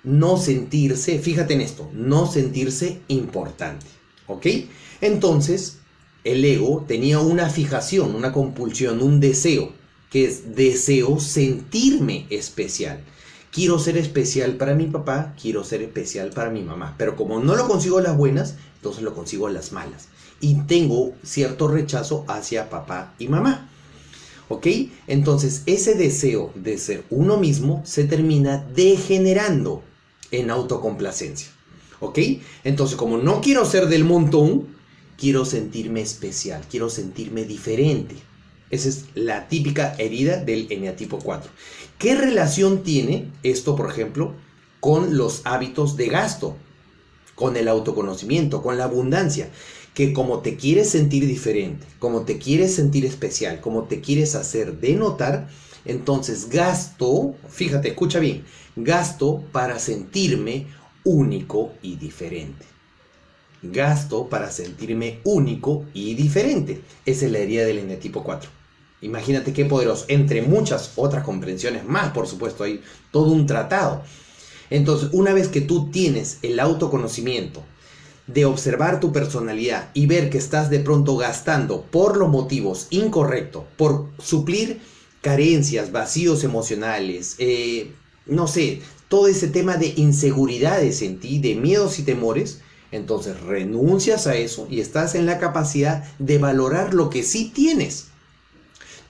no 0.05 0.37
sentirse, 0.37 1.19
fíjate 1.19 1.55
en 1.55 1.61
esto, 1.61 1.91
no 1.93 2.31
sentirse 2.31 3.01
importante. 3.09 3.87
¿Ok? 4.27 4.47
Entonces, 5.01 5.79
el 6.25 6.45
ego 6.45 6.85
tenía 6.87 7.19
una 7.19 7.49
fijación, 7.49 8.15
una 8.15 8.33
compulsión, 8.33 9.03
un 9.03 9.21
deseo 9.21 9.78
que 10.11 10.25
es 10.25 10.55
deseo 10.55 11.21
sentirme 11.21 12.27
especial. 12.31 13.01
Quiero 13.51 13.79
ser 13.79 13.97
especial 13.97 14.57
para 14.57 14.75
mi 14.75 14.87
papá, 14.87 15.35
quiero 15.41 15.65
ser 15.65 15.83
especial 15.83 16.31
para 16.31 16.51
mi 16.51 16.63
mamá, 16.63 16.95
pero 16.99 17.17
como 17.17 17.41
no 17.41 17.57
lo 17.57 17.67
consigo 17.67 18.01
las 18.01 18.17
buenas, 18.17 18.57
entonces 18.77 19.03
lo 19.03 19.15
consigo 19.15 19.49
las 19.49 19.73
malas. 19.73 20.09
Y 20.41 20.61
tengo 20.63 21.15
cierto 21.23 21.69
rechazo 21.69 22.25
hacia 22.29 22.71
papá 22.71 23.15
y 23.19 23.29
mamá. 23.29 23.71
¿Ok? 24.49 24.67
Entonces 25.07 25.63
ese 25.67 25.95
deseo 25.95 26.53
de 26.55 26.79
ser 26.79 27.05
uno 27.11 27.37
mismo 27.37 27.83
se 27.85 28.05
termina 28.05 28.65
degenerando 28.75 29.83
en 30.31 30.51
autocomplacencia. 30.51 31.49
¿Ok? 32.01 32.19
Entonces 32.65 32.97
como 32.97 33.19
no 33.19 33.41
quiero 33.41 33.65
ser 33.65 33.89
del 33.89 34.05
montón, 34.05 34.69
quiero 35.19 35.45
sentirme 35.45 36.01
especial, 36.01 36.63
quiero 36.71 36.89
sentirme 36.89 37.45
diferente. 37.45 38.28
Esa 38.71 38.89
es 38.91 39.05
la 39.15 39.49
típica 39.49 39.95
herida 39.99 40.37
del 40.37 40.67
eneatipo 40.71 41.19
4. 41.19 41.51
¿Qué 41.99 42.15
relación 42.15 42.83
tiene 42.83 43.31
esto, 43.43 43.75
por 43.77 43.91
ejemplo, 43.91 44.35
con 44.81 45.17
los 45.17 45.43
hábitos 45.45 45.97
de 45.97 46.09
gasto, 46.09 46.57
con 47.35 47.57
el 47.57 47.69
autoconocimiento, 47.69 48.63
con 48.63 48.77
la 48.77 48.85
abundancia? 48.85 49.51
Que 49.95 50.13
como 50.13 50.41
te 50.41 50.57
quieres 50.57 50.91
sentir 50.91 51.27
diferente, 51.27 51.87
como 51.99 52.23
te 52.23 52.39
quieres 52.39 52.75
sentir 52.75 53.05
especial, 53.07 53.61
como 53.61 53.85
te 53.85 54.01
quieres 54.01 54.35
hacer 54.35 54.79
denotar, 54.79 55.49
entonces 55.85 56.51
gasto, 56.51 57.35
fíjate, 57.49 57.89
escucha 57.89 58.19
bien, 58.19 58.45
gasto 58.77 59.43
para 59.51 59.79
sentirme 59.79 60.67
único 61.05 61.73
y 61.83 61.97
diferente. 61.97 62.67
Gasto 63.63 64.29
para 64.29 64.53
sentirme 64.53 65.21
único 65.25 65.87
y 65.95 66.15
diferente. 66.15 66.83
Esa 67.07 67.27
es 67.27 67.33
la 67.33 67.39
herida 67.39 67.65
del 67.65 67.79
eneatipo 67.79 68.23
4. 68.23 68.58
Imagínate 69.01 69.53
qué 69.53 69.65
poderoso, 69.65 70.05
entre 70.09 70.43
muchas 70.43 70.93
otras 70.97 71.25
comprensiones 71.25 71.85
más, 71.85 72.13
por 72.13 72.27
supuesto, 72.27 72.65
hay 72.65 72.81
todo 73.13 73.31
un 73.31 73.47
tratado. 73.47 74.03
Entonces, 74.71 75.11
una 75.13 75.33
vez 75.33 75.49
que 75.49 75.61
tú 75.61 75.91
tienes 75.91 76.39
el 76.43 76.59
autoconocimiento 76.61 77.63
de 78.27 78.45
observar 78.45 79.01
tu 79.01 79.13
personalidad 79.13 79.91
y 79.95 80.07
ver 80.07 80.31
que 80.31 80.39
estás 80.39 80.69
de 80.69 80.81
pronto 80.81 81.17
gastando 81.17 81.83
por 81.83 82.17
los 82.17 82.29
motivos 82.29 82.87
incorrectos, 82.91 83.65
por 83.77 84.09
suplir 84.19 84.81
carencias, 85.23 85.93
vacíos 85.93 86.45
emocionales, 86.45 87.37
eh, 87.39 87.93
no 88.27 88.47
sé, 88.47 88.83
todo 89.09 89.29
ese 89.29 89.49
tema 89.49 89.77
de 89.77 89.95
inseguridades 89.97 91.01
en 91.01 91.19
ti, 91.19 91.39
de 91.39 91.55
miedos 91.55 91.99
y 91.99 92.03
temores, 92.03 92.61
entonces 92.93 93.41
renuncias 93.41 94.27
a 94.27 94.37
eso 94.37 94.67
y 94.71 94.81
estás 94.81 95.15
en 95.15 95.25
la 95.25 95.39
capacidad 95.39 96.05
de 96.19 96.39
valorar 96.39 96.93
lo 96.95 97.09
que 97.09 97.23
sí 97.23 97.51
tienes. 97.55 98.08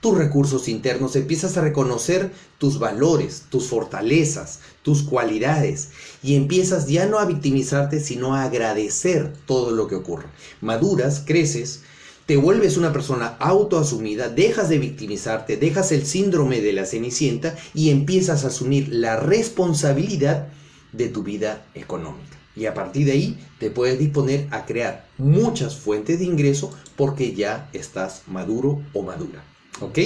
Tus 0.01 0.17
recursos 0.17 0.69
internos, 0.69 1.17
empiezas 1.17 1.57
a 1.57 1.61
reconocer 1.61 2.31
tus 2.59 2.79
valores, 2.79 3.47
tus 3.51 3.67
fortalezas, 3.67 4.61
tus 4.83 5.03
cualidades 5.03 5.89
y 6.23 6.37
empiezas 6.37 6.87
ya 6.87 7.07
no 7.07 7.19
a 7.19 7.25
victimizarte, 7.25 7.99
sino 7.99 8.37
a 8.37 8.45
agradecer 8.45 9.33
todo 9.45 9.73
lo 9.73 9.89
que 9.89 9.97
ocurre. 9.97 10.27
Maduras, 10.61 11.25
creces, 11.27 11.83
te 12.27 12.37
vuelves 12.37 12.77
una 12.77 12.93
persona 12.93 13.37
autoasumida, 13.41 14.29
dejas 14.29 14.69
de 14.69 14.79
victimizarte, 14.79 15.57
dejas 15.57 15.91
el 15.91 16.07
síndrome 16.07 16.61
de 16.61 16.75
la 16.75 16.87
cenicienta 16.87 17.57
y 17.75 17.91
empiezas 17.91 18.45
a 18.45 18.49
asumir 18.49 18.91
la 18.91 19.17
responsabilidad 19.17 20.47
de 20.93 21.09
tu 21.09 21.25
vida 21.25 21.67
económica. 21.75 22.37
Y 22.55 22.67
a 22.67 22.75
partir 22.75 23.07
de 23.07 23.13
ahí 23.13 23.39
te 23.59 23.71
puedes 23.73 23.99
disponer 23.99 24.47
a 24.53 24.65
crear 24.65 25.09
muchas 25.19 25.77
fuentes 25.77 26.21
de 26.21 26.27
ingreso 26.27 26.71
porque 26.95 27.35
ya 27.35 27.69
estás 27.73 28.23
maduro 28.29 28.81
o 28.93 29.03
madura. 29.03 29.43
¿Ok? 29.81 29.99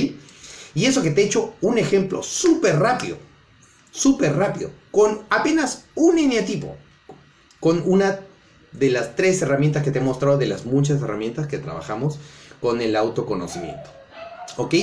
Y 0.75 0.87
eso 0.87 1.03
que 1.03 1.11
te 1.11 1.23
he 1.23 1.27
hecho 1.27 1.55
un 1.61 1.79
ejemplo 1.79 2.23
súper 2.23 2.79
rápido, 2.79 3.19
súper 3.91 4.37
rápido, 4.37 4.71
con 4.91 5.23
apenas 5.29 5.85
un 5.95 6.19
eneatipo, 6.19 6.77
con 7.61 7.83
una 7.87 8.21
de 8.73 8.91
las 8.91 9.15
tres 9.17 9.43
herramientas 9.43 9.83
que 9.83 9.91
te 9.91 9.99
he 9.99 10.03
mostrado, 10.03 10.39
de 10.39 10.47
las 10.47 10.65
muchas 10.65 11.03
herramientas 11.03 11.47
que 11.47 11.59
trabajamos 11.59 12.19
con 12.61 12.81
el 12.81 12.97
autoconocimiento. 12.97 13.91
¿Ok? 14.57 14.75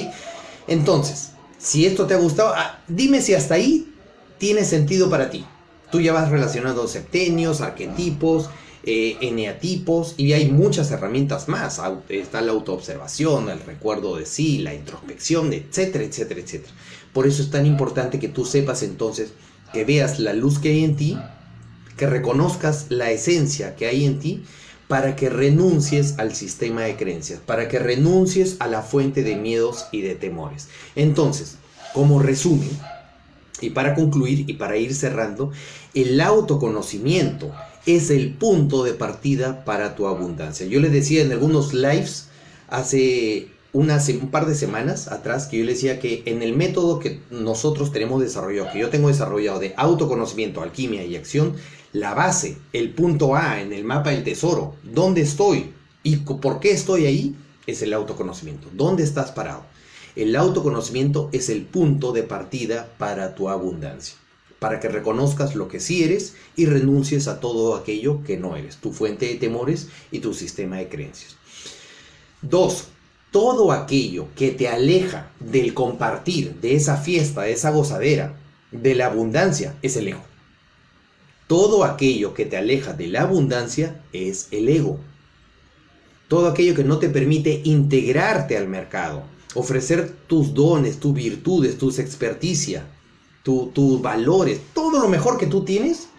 Entonces, 0.67 1.31
si 1.57 1.85
esto 1.85 2.05
te 2.05 2.13
ha 2.13 2.17
gustado, 2.17 2.53
ah, 2.55 2.79
dime 2.87 3.21
si 3.21 3.33
hasta 3.33 3.55
ahí 3.55 3.93
tiene 4.37 4.63
sentido 4.63 5.09
para 5.09 5.29
ti. 5.29 5.45
Tú 5.91 5.99
ya 5.99 6.13
vas 6.13 6.29
relacionando 6.29 6.87
septenios, 6.87 7.61
arquetipos, 7.61 8.49
eh, 8.83 9.17
eneatipos 9.21 10.15
y 10.17 10.33
hay 10.33 10.49
muchas 10.49 10.91
herramientas 10.91 11.47
más. 11.47 11.81
Está 12.09 12.41
la 12.41 12.51
autoobservación, 12.51 13.49
el 13.49 13.59
recuerdo 13.61 14.15
de 14.17 14.25
sí, 14.25 14.59
la 14.59 14.73
introspección, 14.73 15.53
etcétera, 15.53 16.03
etcétera, 16.03 16.39
etcétera. 16.39 16.73
Por 17.13 17.27
eso 17.27 17.41
es 17.41 17.49
tan 17.49 17.65
importante 17.65 18.19
que 18.19 18.29
tú 18.29 18.45
sepas 18.45 18.83
entonces, 18.83 19.31
que 19.73 19.85
veas 19.85 20.19
la 20.19 20.33
luz 20.33 20.59
que 20.59 20.69
hay 20.69 20.83
en 20.83 20.95
ti 20.95 21.17
que 21.99 22.07
reconozcas 22.07 22.85
la 22.87 23.11
esencia 23.11 23.75
que 23.75 23.85
hay 23.85 24.05
en 24.05 24.19
ti 24.19 24.45
para 24.87 25.17
que 25.17 25.29
renuncies 25.29 26.17
al 26.17 26.33
sistema 26.33 26.83
de 26.83 26.95
creencias, 26.95 27.41
para 27.45 27.67
que 27.67 27.77
renuncies 27.77 28.55
a 28.59 28.67
la 28.67 28.81
fuente 28.81 29.21
de 29.21 29.35
miedos 29.35 29.87
y 29.91 30.01
de 30.01 30.15
temores. 30.15 30.69
Entonces, 30.95 31.57
como 31.93 32.19
resumen, 32.19 32.69
y 33.61 33.71
para 33.71 33.95
concluir 33.95 34.49
y 34.49 34.53
para 34.53 34.77
ir 34.77 34.93
cerrando, 34.93 35.51
el 35.93 36.19
autoconocimiento 36.21 37.51
es 37.85 38.09
el 38.09 38.33
punto 38.33 38.83
de 38.83 38.93
partida 38.93 39.65
para 39.65 39.95
tu 39.95 40.07
abundancia. 40.07 40.65
Yo 40.67 40.79
les 40.79 40.91
decía 40.91 41.21
en 41.21 41.31
algunos 41.31 41.73
lives 41.73 42.27
hace 42.67 43.47
un 43.71 44.29
par 44.31 44.45
de 44.45 44.55
semanas 44.55 45.07
atrás 45.07 45.47
que 45.47 45.59
yo 45.59 45.65
le 45.65 45.73
decía 45.73 45.99
que 45.99 46.23
en 46.25 46.41
el 46.41 46.55
método 46.55 46.99
que 46.99 47.19
nosotros 47.29 47.91
tenemos 47.91 48.21
desarrollado, 48.21 48.71
que 48.71 48.79
yo 48.79 48.89
tengo 48.89 49.07
desarrollado 49.07 49.59
de 49.59 49.73
autoconocimiento, 49.77 50.61
alquimia 50.61 51.03
y 51.05 51.15
acción, 51.15 51.53
la 51.93 52.13
base, 52.13 52.57
el 52.73 52.91
punto 52.91 53.35
A 53.35 53.61
en 53.61 53.73
el 53.73 53.83
mapa 53.83 54.11
del 54.11 54.23
tesoro, 54.23 54.75
dónde 54.83 55.21
estoy 55.21 55.71
y 56.03 56.17
por 56.17 56.59
qué 56.59 56.71
estoy 56.71 57.05
ahí, 57.05 57.35
es 57.67 57.81
el 57.81 57.93
autoconocimiento. 57.93 58.67
¿Dónde 58.73 59.03
estás 59.03 59.31
parado? 59.31 59.63
El 60.19 60.35
autoconocimiento 60.35 61.29
es 61.31 61.47
el 61.47 61.61
punto 61.61 62.11
de 62.11 62.23
partida 62.23 62.93
para 62.97 63.35
tu 63.35 63.47
abundancia, 63.47 64.17
para 64.59 64.81
que 64.81 64.89
reconozcas 64.89 65.55
lo 65.55 65.69
que 65.69 65.79
sí 65.79 66.03
eres 66.03 66.35
y 66.57 66.65
renuncies 66.65 67.29
a 67.29 67.39
todo 67.39 67.73
aquello 67.73 68.21
que 68.25 68.35
no 68.35 68.57
eres, 68.57 68.75
tu 68.75 68.91
fuente 68.91 69.27
de 69.27 69.35
temores 69.35 69.87
y 70.11 70.19
tu 70.19 70.33
sistema 70.33 70.75
de 70.75 70.89
creencias. 70.89 71.37
Dos, 72.41 72.89
todo 73.31 73.71
aquello 73.71 74.27
que 74.35 74.51
te 74.51 74.67
aleja 74.67 75.31
del 75.39 75.73
compartir, 75.73 76.55
de 76.55 76.75
esa 76.75 76.97
fiesta, 76.97 77.43
de 77.43 77.53
esa 77.53 77.71
gozadera, 77.71 78.35
de 78.73 78.95
la 78.95 79.05
abundancia, 79.05 79.77
es 79.81 79.95
el 79.95 80.09
ego. 80.09 80.25
Todo 81.47 81.85
aquello 81.85 82.33
que 82.33 82.45
te 82.45 82.57
aleja 82.57 82.91
de 82.91 83.07
la 83.07 83.21
abundancia 83.21 84.03
es 84.11 84.49
el 84.51 84.67
ego. 84.67 84.99
Todo 86.27 86.49
aquello 86.49 86.75
que 86.75 86.83
no 86.83 86.99
te 86.99 87.07
permite 87.07 87.61
integrarte 87.63 88.57
al 88.57 88.67
mercado, 88.67 89.23
ofrecer 89.55 90.15
tus 90.27 90.53
dones, 90.53 90.99
tus 90.99 91.13
virtudes, 91.13 91.77
tus 91.77 91.99
experticia, 91.99 92.85
tus 93.43 94.01
valores, 94.01 94.59
todo 94.73 94.99
lo 94.99 95.09
mejor 95.09 95.37
que 95.37 95.47
tú 95.47 95.63
tienes, 95.65 96.09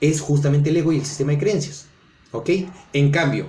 es 0.00 0.20
justamente 0.20 0.70
el 0.70 0.78
ego 0.78 0.92
y 0.92 0.98
el 0.98 1.06
sistema 1.06 1.32
de 1.32 1.38
creencias. 1.38 1.86
¿Ok? 2.32 2.50
En 2.92 3.10
cambio, 3.10 3.48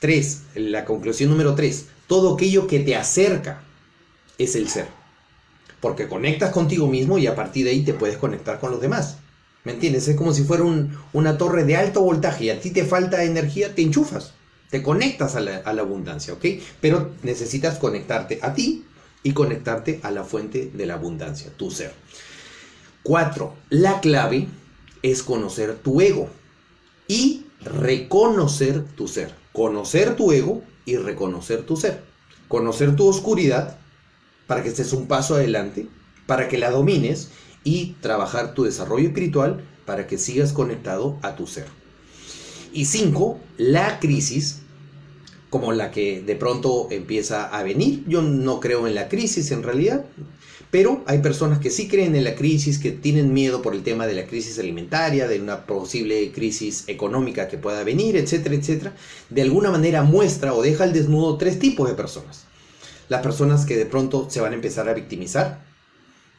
tres, 0.00 0.42
la 0.54 0.84
conclusión 0.84 1.30
número 1.30 1.54
tres, 1.54 1.86
todo 2.06 2.34
aquello 2.34 2.66
que 2.66 2.80
te 2.80 2.96
acerca 2.96 3.62
es 4.38 4.56
el 4.56 4.68
ser. 4.68 4.88
Porque 5.80 6.08
conectas 6.08 6.52
contigo 6.52 6.86
mismo 6.86 7.18
y 7.18 7.26
a 7.26 7.34
partir 7.34 7.64
de 7.64 7.72
ahí 7.72 7.82
te 7.82 7.94
puedes 7.94 8.16
conectar 8.16 8.60
con 8.60 8.70
los 8.70 8.80
demás. 8.80 9.16
¿Me 9.64 9.72
entiendes? 9.72 10.08
Es 10.08 10.16
como 10.16 10.32
si 10.32 10.42
fuera 10.42 10.64
una 11.12 11.38
torre 11.38 11.64
de 11.64 11.76
alto 11.76 12.02
voltaje 12.02 12.44
y 12.44 12.50
a 12.50 12.60
ti 12.60 12.70
te 12.70 12.84
falta 12.84 13.24
energía, 13.24 13.74
te 13.74 13.82
enchufas, 13.82 14.34
te 14.72 14.82
conectas 14.82 15.36
a 15.36 15.40
la, 15.40 15.58
abundancia, 15.66 16.32
¿ok? 16.32 16.46
Pero 16.80 17.10
necesitas 17.22 17.78
conectarte 17.78 18.38
a 18.40 18.54
ti 18.54 18.86
y 19.22 19.34
conectarte 19.34 20.00
a 20.02 20.10
la 20.10 20.24
fuente 20.24 20.70
de 20.72 20.86
la 20.86 20.94
abundancia, 20.94 21.52
tu 21.54 21.70
ser. 21.70 21.92
Cuatro, 23.02 23.54
la 23.68 24.00
clave 24.00 24.48
es 25.02 25.22
conocer 25.22 25.76
tu 25.76 26.00
ego 26.00 26.30
y 27.06 27.44
reconocer 27.60 28.82
tu 28.96 29.08
ser. 29.08 29.34
Conocer 29.52 30.16
tu 30.16 30.32
ego 30.32 30.62
y 30.86 30.96
reconocer 30.96 31.66
tu 31.66 31.76
ser. 31.76 32.02
Conocer 32.48 32.96
tu 32.96 33.06
oscuridad 33.06 33.76
para 34.46 34.62
que 34.62 34.70
estés 34.70 34.94
un 34.94 35.06
paso 35.06 35.34
adelante, 35.34 35.86
para 36.24 36.48
que 36.48 36.56
la 36.56 36.70
domines 36.70 37.28
y 37.62 37.96
trabajar 38.00 38.54
tu 38.54 38.64
desarrollo 38.64 39.08
espiritual 39.08 39.62
para 39.84 40.06
que 40.06 40.16
sigas 40.16 40.54
conectado 40.54 41.18
a 41.20 41.36
tu 41.36 41.46
ser. 41.46 41.66
Y 42.72 42.86
cinco, 42.86 43.38
la 43.58 44.00
crisis, 44.00 44.61
como 45.52 45.70
la 45.74 45.90
que 45.90 46.22
de 46.22 46.34
pronto 46.34 46.88
empieza 46.90 47.44
a 47.44 47.62
venir. 47.62 48.04
Yo 48.08 48.22
no 48.22 48.58
creo 48.58 48.86
en 48.86 48.94
la 48.94 49.10
crisis 49.10 49.50
en 49.50 49.62
realidad, 49.62 50.06
pero 50.70 51.04
hay 51.06 51.18
personas 51.18 51.58
que 51.58 51.68
sí 51.68 51.88
creen 51.88 52.16
en 52.16 52.24
la 52.24 52.36
crisis, 52.36 52.78
que 52.78 52.90
tienen 52.90 53.34
miedo 53.34 53.60
por 53.60 53.74
el 53.74 53.82
tema 53.82 54.06
de 54.06 54.14
la 54.14 54.26
crisis 54.26 54.58
alimentaria, 54.58 55.28
de 55.28 55.42
una 55.42 55.66
posible 55.66 56.32
crisis 56.32 56.84
económica 56.86 57.48
que 57.48 57.58
pueda 57.58 57.84
venir, 57.84 58.16
etcétera, 58.16 58.54
etcétera. 58.54 58.96
De 59.28 59.42
alguna 59.42 59.70
manera 59.70 60.02
muestra 60.02 60.54
o 60.54 60.62
deja 60.62 60.84
al 60.84 60.94
desnudo 60.94 61.36
tres 61.36 61.58
tipos 61.58 61.86
de 61.86 61.96
personas. 61.96 62.46
Las 63.10 63.20
personas 63.20 63.66
que 63.66 63.76
de 63.76 63.84
pronto 63.84 64.30
se 64.30 64.40
van 64.40 64.52
a 64.52 64.56
empezar 64.56 64.88
a 64.88 64.94
victimizar, 64.94 65.66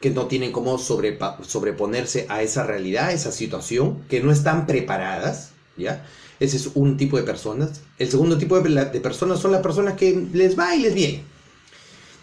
que 0.00 0.10
no 0.10 0.26
tienen 0.26 0.50
cómo 0.50 0.76
sobreponerse 0.76 2.26
a 2.28 2.42
esa 2.42 2.66
realidad, 2.66 3.10
a 3.10 3.12
esa 3.12 3.30
situación, 3.30 4.02
que 4.08 4.20
no 4.20 4.32
están 4.32 4.66
preparadas, 4.66 5.52
¿ya? 5.76 6.04
Ese 6.40 6.56
es 6.56 6.70
un 6.74 6.96
tipo 6.96 7.16
de 7.16 7.22
personas. 7.22 7.80
El 7.98 8.10
segundo 8.10 8.38
tipo 8.38 8.58
de, 8.60 8.84
de, 8.86 9.00
personas 9.00 9.40
son 9.40 9.52
las 9.52 9.62
personas 9.62 9.94
que 9.94 10.26
les 10.32 10.58
va 10.58 10.74
y 10.74 10.80
les 10.80 10.94
viene. 10.94 11.22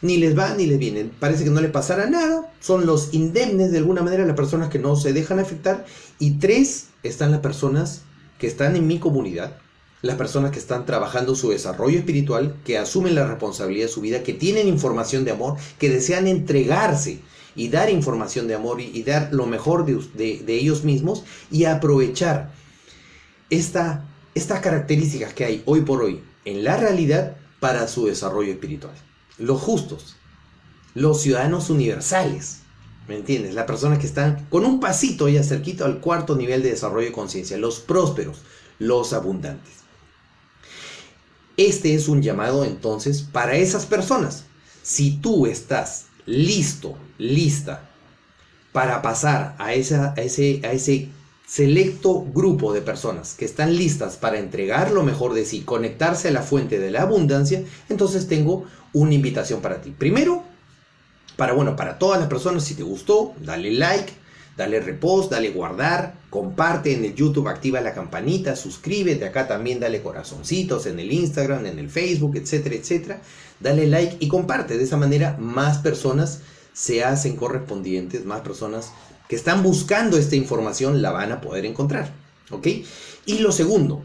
Ni 0.01 0.17
les 0.17 0.37
va 0.37 0.53
ni 0.55 0.65
les 0.65 0.79
viene. 0.79 1.09
Parece 1.19 1.43
que 1.43 1.49
no 1.49 1.61
les 1.61 1.71
pasará 1.71 2.09
nada. 2.09 2.51
Son 2.59 2.85
los 2.85 3.13
indemnes 3.13 3.71
de 3.71 3.77
alguna 3.77 4.01
manera, 4.01 4.25
las 4.25 4.35
personas 4.35 4.69
que 4.69 4.79
no 4.79 4.95
se 4.95 5.13
dejan 5.13 5.39
afectar. 5.39 5.85
Y 6.19 6.39
tres 6.39 6.87
están 7.03 7.31
las 7.31 7.39
personas 7.39 8.01
que 8.37 8.47
están 8.47 8.75
en 8.75 8.87
mi 8.87 8.97
comunidad, 8.97 9.57
las 10.01 10.15
personas 10.15 10.51
que 10.51 10.59
están 10.59 10.87
trabajando 10.87 11.35
su 11.35 11.51
desarrollo 11.51 11.99
espiritual, 11.99 12.55
que 12.65 12.79
asumen 12.79 13.13
la 13.13 13.27
responsabilidad 13.27 13.85
de 13.85 13.91
su 13.91 14.01
vida, 14.01 14.23
que 14.23 14.33
tienen 14.33 14.67
información 14.67 15.23
de 15.23 15.31
amor, 15.31 15.57
que 15.77 15.89
desean 15.89 16.27
entregarse 16.27 17.19
y 17.55 17.69
dar 17.69 17.89
información 17.89 18.47
de 18.47 18.55
amor 18.55 18.81
y, 18.81 19.03
dar 19.03 19.29
lo 19.31 19.45
mejor 19.45 19.85
de, 19.85 20.43
ellos 20.47 20.83
mismos 20.83 21.23
y 21.51 21.65
aprovechar 21.65 22.51
esta, 23.51 24.03
estas 24.33 24.61
características 24.61 25.33
que 25.33 25.45
hay 25.45 25.63
hoy 25.65 25.81
por 25.81 26.01
hoy 26.01 26.23
en 26.45 26.63
la 26.63 26.77
realidad 26.77 27.35
para 27.59 27.87
su 27.87 28.07
desarrollo 28.07 28.51
espiritual. 28.51 28.95
Los 29.37 29.61
justos, 29.61 30.15
los 30.95 31.21
ciudadanos 31.21 31.69
universales, 31.69 32.61
¿me 33.07 33.15
entiendes? 33.15 33.53
Las 33.53 33.65
personas 33.65 33.99
que 33.99 34.07
están 34.07 34.47
con 34.49 34.65
un 34.65 34.79
pasito 34.79 35.29
ya 35.29 35.43
cerquito 35.43 35.85
al 35.85 35.99
cuarto 35.99 36.35
nivel 36.35 36.63
de 36.63 36.71
desarrollo 36.71 37.05
de 37.05 37.13
conciencia, 37.13 37.57
los 37.57 37.79
prósperos, 37.79 38.41
los 38.79 39.13
abundantes. 39.13 39.73
Este 41.57 41.93
es 41.93 42.07
un 42.07 42.23
llamado 42.23 42.63
entonces 42.63 43.21
para 43.21 43.55
esas 43.55 43.85
personas. 43.85 44.45
Si 44.81 45.17
tú 45.17 45.45
estás 45.45 46.05
listo, 46.25 46.97
lista 47.17 47.89
para 48.71 49.01
pasar 49.01 49.55
a, 49.59 49.73
esa, 49.73 50.13
ese, 50.15 50.61
a 50.63 50.71
ese 50.71 51.09
selecto 51.51 52.25
grupo 52.33 52.71
de 52.71 52.79
personas 52.81 53.33
que 53.33 53.43
están 53.43 53.75
listas 53.75 54.15
para 54.15 54.39
entregar 54.39 54.91
lo 54.91 55.03
mejor 55.03 55.33
de 55.33 55.43
sí, 55.43 55.63
conectarse 55.63 56.29
a 56.29 56.31
la 56.31 56.43
fuente 56.43 56.79
de 56.79 56.91
la 56.91 57.01
abundancia, 57.01 57.61
entonces 57.89 58.29
tengo 58.29 58.63
una 58.93 59.13
invitación 59.13 59.59
para 59.59 59.81
ti. 59.81 59.93
Primero, 59.97 60.45
Para, 61.35 61.51
bueno, 61.51 61.75
para 61.75 61.97
todas 61.97 62.19
las 62.19 62.29
personas, 62.29 62.63
si 62.63 62.75
te 62.75 62.83
gustó, 62.83 63.33
dale 63.43 63.71
like, 63.71 64.13
dale 64.55 64.79
repost, 64.79 65.29
dale 65.29 65.49
guardar, 65.49 66.13
comparte 66.29 66.93
en 66.93 67.03
el 67.03 67.15
YouTube, 67.15 67.49
activa 67.49 67.81
la 67.81 67.93
campanita, 67.93 68.55
suscríbete, 68.55 69.25
acá 69.25 69.47
también 69.47 69.79
dale 69.81 70.01
corazoncitos 70.01 70.85
en 70.85 70.99
el 70.99 71.11
Instagram, 71.11 71.65
en 71.65 71.79
el 71.79 71.89
Facebook, 71.89 72.37
etcétera, 72.37 72.75
etcétera. 72.75 73.21
Dale 73.59 73.87
like 73.87 74.17
y 74.19 74.27
comparte. 74.29 74.77
De 74.77 74.83
esa 74.85 74.97
manera 74.97 75.35
más 75.37 75.79
personas 75.79 76.41
se 76.73 77.03
hacen 77.03 77.35
correspondientes, 77.35 78.23
más 78.23 78.41
personas 78.41 78.91
que 79.31 79.37
están 79.37 79.63
buscando 79.63 80.17
esta 80.17 80.35
información 80.35 81.01
la 81.01 81.11
van 81.11 81.31
a 81.31 81.39
poder 81.39 81.65
encontrar. 81.65 82.11
¿Ok? 82.49 82.67
Y 83.25 83.39
lo 83.39 83.53
segundo, 83.53 84.03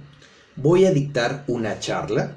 voy 0.54 0.84
a 0.84 0.92
dictar 0.92 1.42
una 1.48 1.80
charla 1.80 2.36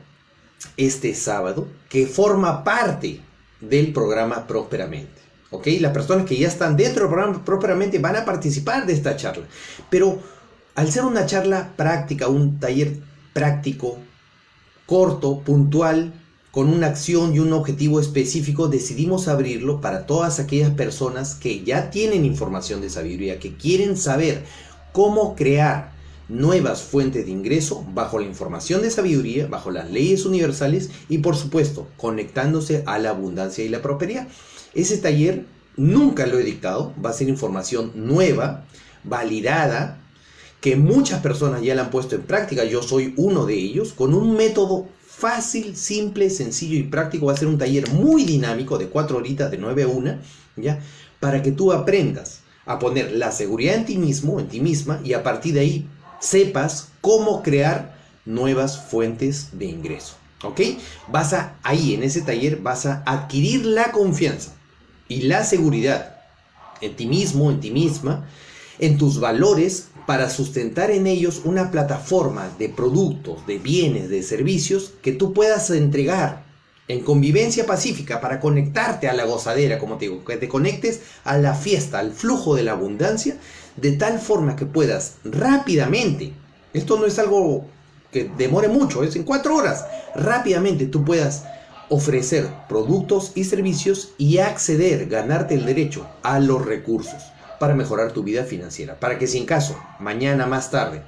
este 0.75 1.13
sábado 1.13 1.67
que 1.87 2.07
forma 2.07 2.63
parte 2.63 3.21
del 3.61 3.93
programa 3.93 4.47
Prósperamente. 4.47 5.21
¿Ok? 5.51 5.67
Las 5.81 5.93
personas 5.93 6.25
que 6.25 6.35
ya 6.35 6.47
están 6.47 6.75
dentro 6.75 7.03
del 7.03 7.13
programa 7.13 7.45
Prósperamente 7.45 7.99
van 7.99 8.15
a 8.15 8.25
participar 8.25 8.87
de 8.87 8.93
esta 8.93 9.15
charla. 9.15 9.45
Pero 9.91 10.19
al 10.73 10.91
ser 10.91 11.03
una 11.03 11.27
charla 11.27 11.73
práctica, 11.75 12.27
un 12.27 12.59
taller 12.59 12.97
práctico, 13.33 13.99
corto, 14.87 15.41
puntual, 15.41 16.11
con 16.51 16.69
una 16.69 16.87
acción 16.87 17.35
y 17.35 17.39
un 17.39 17.53
objetivo 17.53 17.99
específico, 17.99 18.67
decidimos 18.67 19.27
abrirlo 19.27 19.81
para 19.81 20.05
todas 20.05 20.39
aquellas 20.39 20.71
personas 20.71 21.35
que 21.35 21.63
ya 21.63 21.91
tienen 21.91 22.25
información 22.25 22.81
de 22.81 22.89
sabiduría, 22.89 23.39
que 23.39 23.55
quieren 23.55 23.95
saber 23.97 24.43
cómo 24.91 25.35
crear 25.35 25.91
nuevas 26.27 26.81
fuentes 26.81 27.25
de 27.25 27.31
ingreso 27.31 27.85
bajo 27.93 28.19
la 28.19 28.25
información 28.25 28.81
de 28.81 28.91
sabiduría, 28.91 29.47
bajo 29.47 29.71
las 29.71 29.91
leyes 29.91 30.25
universales 30.25 30.89
y 31.07 31.19
por 31.19 31.35
supuesto 31.35 31.87
conectándose 31.97 32.83
a 32.85 32.99
la 32.99 33.09
abundancia 33.09 33.63
y 33.63 33.69
la 33.69 33.81
prosperidad. 33.81 34.27
Ese 34.73 34.97
taller 34.97 35.45
nunca 35.75 36.27
lo 36.27 36.39
he 36.39 36.43
dictado, 36.43 36.93
va 37.03 37.11
a 37.11 37.13
ser 37.13 37.29
información 37.29 37.91
nueva, 37.95 38.65
validada, 39.03 39.99
que 40.61 40.75
muchas 40.75 41.21
personas 41.21 41.61
ya 41.61 41.73
la 41.73 41.83
han 41.83 41.89
puesto 41.89 42.15
en 42.15 42.23
práctica, 42.23 42.63
yo 42.65 42.83
soy 42.83 43.13
uno 43.17 43.45
de 43.45 43.55
ellos, 43.55 43.93
con 43.93 44.13
un 44.13 44.35
método 44.35 44.87
fácil, 45.20 45.76
simple, 45.76 46.30
sencillo 46.30 46.78
y 46.78 46.84
práctico. 46.84 47.26
Va 47.26 47.34
a 47.34 47.38
ser 47.38 47.47
un 47.47 47.57
taller 47.57 47.89
muy 47.91 48.24
dinámico 48.24 48.78
de 48.78 48.88
cuatro 48.88 49.17
horitas 49.17 49.51
de 49.51 49.57
9 49.57 49.84
a 49.84 49.88
1, 49.88 50.17
¿ya? 50.55 50.80
Para 51.20 51.43
que 51.43 51.51
tú 51.51 51.74
aprendas 51.74 52.39
a 52.65 52.80
poner 52.80 53.11
la 53.11 53.32
seguridad 53.32 53.76
en 53.76 53.86
ti 53.86 53.97
mismo, 53.97 54.39
en 54.39 54.47
ti 54.47 54.61
misma, 54.61 55.01
y 55.03 55.13
a 55.13 55.24
partir 55.24 55.53
de 55.55 55.59
ahí 55.59 55.88
sepas 56.20 56.89
cómo 57.01 57.43
crear 57.43 57.97
nuevas 58.26 58.80
fuentes 58.80 59.49
de 59.53 59.65
ingreso. 59.65 60.15
¿Ok? 60.43 60.61
Vas 61.09 61.34
a, 61.34 61.55
ahí 61.63 61.93
en 61.93 62.03
ese 62.03 62.22
taller 62.22 62.57
vas 62.57 62.86
a 62.86 63.03
adquirir 63.05 63.65
la 63.65 63.91
confianza 63.91 64.53
y 65.09 65.24
la 65.24 65.43
seguridad 65.43 66.15
en 66.80 66.95
ti 66.95 67.07
mismo, 67.07 67.51
en 67.51 67.59
ti 67.59 67.72
misma, 67.72 68.26
en 68.80 68.97
tus 68.97 69.19
valores 69.19 69.89
para 70.07 70.30
sustentar 70.30 70.89
en 70.89 71.05
ellos 71.05 71.41
una 71.45 71.69
plataforma 71.69 72.49
de 72.57 72.69
productos, 72.69 73.45
de 73.45 73.59
bienes, 73.59 74.09
de 74.09 74.23
servicios 74.23 74.93
que 75.03 75.11
tú 75.11 75.34
puedas 75.34 75.69
entregar 75.69 76.45
en 76.88 77.01
convivencia 77.01 77.67
pacífica 77.67 78.19
para 78.19 78.39
conectarte 78.39 79.07
a 79.07 79.13
la 79.13 79.25
gozadera, 79.25 79.77
como 79.77 79.97
te 79.97 80.05
digo, 80.05 80.25
que 80.25 80.38
te 80.38 80.49
conectes 80.49 81.01
a 81.23 81.38
la 81.38 81.53
fiesta, 81.53 81.99
al 81.99 82.11
flujo 82.11 82.55
de 82.55 82.63
la 82.63 82.71
abundancia 82.71 83.38
de 83.75 83.91
tal 83.91 84.19
forma 84.19 84.55
que 84.55 84.65
puedas 84.65 85.17
rápidamente, 85.23 86.34
esto 86.73 86.97
no 86.97 87.05
es 87.05 87.19
algo 87.19 87.65
que 88.11 88.32
demore 88.36 88.67
mucho, 88.67 89.03
es 89.03 89.15
en 89.15 89.23
cuatro 89.23 89.55
horas, 89.55 89.86
rápidamente 90.15 90.88
tú 90.88 91.05
puedas 91.05 91.43
ofrecer 91.89 92.47
productos 92.67 93.34
y 93.36 93.43
servicios 93.43 94.13
y 94.17 94.39
acceder, 94.39 95.07
ganarte 95.07 95.53
el 95.53 95.65
derecho 95.65 96.07
a 96.23 96.39
los 96.39 96.65
recursos 96.65 97.21
para 97.60 97.76
mejorar 97.76 98.12
tu 98.12 98.24
vida 98.24 98.43
financiera. 98.43 98.99
Para 98.99 99.18
que 99.18 99.28
si 99.28 99.38
en 99.38 99.45
caso, 99.45 99.80
mañana 99.99 100.45
más 100.45 100.72
tarde, 100.72 101.01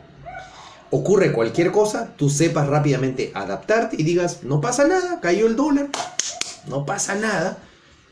ocurre 0.90 1.32
cualquier 1.32 1.72
cosa, 1.72 2.14
tú 2.18 2.30
sepas 2.30 2.68
rápidamente 2.68 3.32
adaptarte 3.34 3.96
y 4.00 4.04
digas, 4.04 4.44
no 4.44 4.62
pasa 4.62 4.88
nada, 4.88 5.20
cayó 5.22 5.48
el 5.48 5.56
dólar, 5.56 5.90
no 6.68 6.86
pasa 6.86 7.16
nada, 7.16 7.58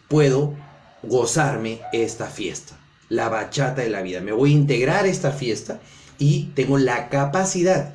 puedo 0.07 0.53
gozarme 1.03 1.81
esta 1.91 2.27
fiesta 2.27 2.79
la 3.09 3.27
bachata 3.27 3.81
de 3.81 3.89
la 3.89 4.01
vida. 4.01 4.21
Me 4.21 4.31
voy 4.31 4.51
a 4.51 4.55
integrar 4.55 5.05
esta 5.05 5.31
fiesta 5.31 5.79
y 6.17 6.45
tengo 6.55 6.77
la 6.77 7.09
capacidad 7.09 7.93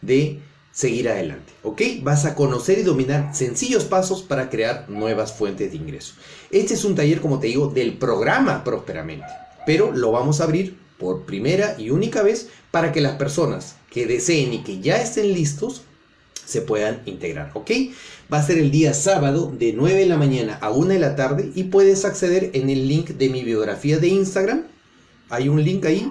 de 0.00 0.40
seguir 0.72 1.08
adelante. 1.08 1.52
¿Ok? 1.62 1.82
Vas 2.02 2.24
a 2.24 2.34
conocer 2.34 2.78
y 2.78 2.84
dominar 2.84 3.34
sencillos 3.34 3.84
pasos 3.84 4.22
para 4.22 4.48
crear 4.48 4.88
nuevas 4.88 5.32
fuentes 5.32 5.72
de 5.72 5.76
ingreso. 5.76 6.14
Este 6.50 6.74
es 6.74 6.84
un 6.84 6.94
taller, 6.94 7.20
como 7.20 7.40
te 7.40 7.48
digo, 7.48 7.68
del 7.68 7.98
programa 7.98 8.64
Prosperamente. 8.64 9.26
Pero 9.68 9.92
lo 9.92 10.12
vamos 10.12 10.40
a 10.40 10.44
abrir 10.44 10.78
por 10.96 11.26
primera 11.26 11.76
y 11.78 11.90
única 11.90 12.22
vez 12.22 12.48
para 12.70 12.90
que 12.90 13.02
las 13.02 13.16
personas 13.16 13.76
que 13.90 14.06
deseen 14.06 14.54
y 14.54 14.62
que 14.62 14.80
ya 14.80 14.96
estén 14.96 15.34
listos 15.34 15.82
se 16.46 16.62
puedan 16.62 17.02
integrar, 17.04 17.50
¿ok? 17.52 17.70
Va 18.32 18.38
a 18.38 18.42
ser 18.42 18.56
el 18.56 18.70
día 18.70 18.94
sábado 18.94 19.52
de 19.54 19.74
9 19.74 20.00
de 20.00 20.06
la 20.06 20.16
mañana 20.16 20.56
a 20.62 20.70
1 20.70 20.86
de 20.86 20.98
la 20.98 21.16
tarde 21.16 21.52
y 21.54 21.64
puedes 21.64 22.06
acceder 22.06 22.48
en 22.54 22.70
el 22.70 22.88
link 22.88 23.10
de 23.10 23.28
mi 23.28 23.44
biografía 23.44 23.98
de 23.98 24.08
Instagram. 24.08 24.62
Hay 25.28 25.50
un 25.50 25.62
link 25.62 25.84
ahí, 25.84 26.10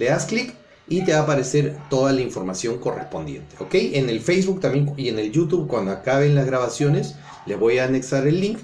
le 0.00 0.06
das 0.06 0.26
clic 0.26 0.54
y 0.88 1.04
te 1.04 1.12
va 1.12 1.18
a 1.18 1.22
aparecer 1.22 1.76
toda 1.88 2.12
la 2.12 2.22
información 2.22 2.78
correspondiente, 2.78 3.54
¿ok? 3.60 3.74
En 3.74 4.10
el 4.10 4.18
Facebook 4.18 4.58
también 4.58 4.92
y 4.96 5.10
en 5.10 5.20
el 5.20 5.30
YouTube, 5.30 5.68
cuando 5.68 5.92
acaben 5.92 6.34
las 6.34 6.46
grabaciones, 6.46 7.14
le 7.46 7.54
voy 7.54 7.78
a 7.78 7.84
anexar 7.84 8.26
el 8.26 8.40
link 8.40 8.58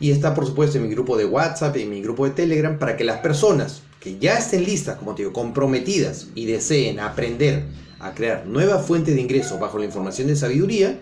y 0.00 0.10
está 0.10 0.34
por 0.34 0.46
supuesto 0.46 0.78
en 0.78 0.84
mi 0.84 0.90
grupo 0.90 1.16
de 1.16 1.26
WhatsApp 1.26 1.76
y 1.76 1.82
en 1.82 1.90
mi 1.90 2.02
grupo 2.02 2.24
de 2.24 2.32
Telegram 2.32 2.78
para 2.78 2.96
que 2.96 3.04
las 3.04 3.18
personas 3.18 3.82
que 4.00 4.18
ya 4.18 4.38
estén 4.38 4.64
listas, 4.64 4.96
como 4.96 5.14
te 5.14 5.22
digo, 5.22 5.32
comprometidas 5.34 6.28
y 6.34 6.46
deseen 6.46 6.98
aprender 6.98 7.64
a 8.00 8.14
crear 8.14 8.46
nuevas 8.46 8.86
fuentes 8.86 9.14
de 9.14 9.20
ingreso 9.20 9.58
bajo 9.58 9.78
la 9.78 9.84
información 9.84 10.26
de 10.28 10.36
sabiduría, 10.36 10.98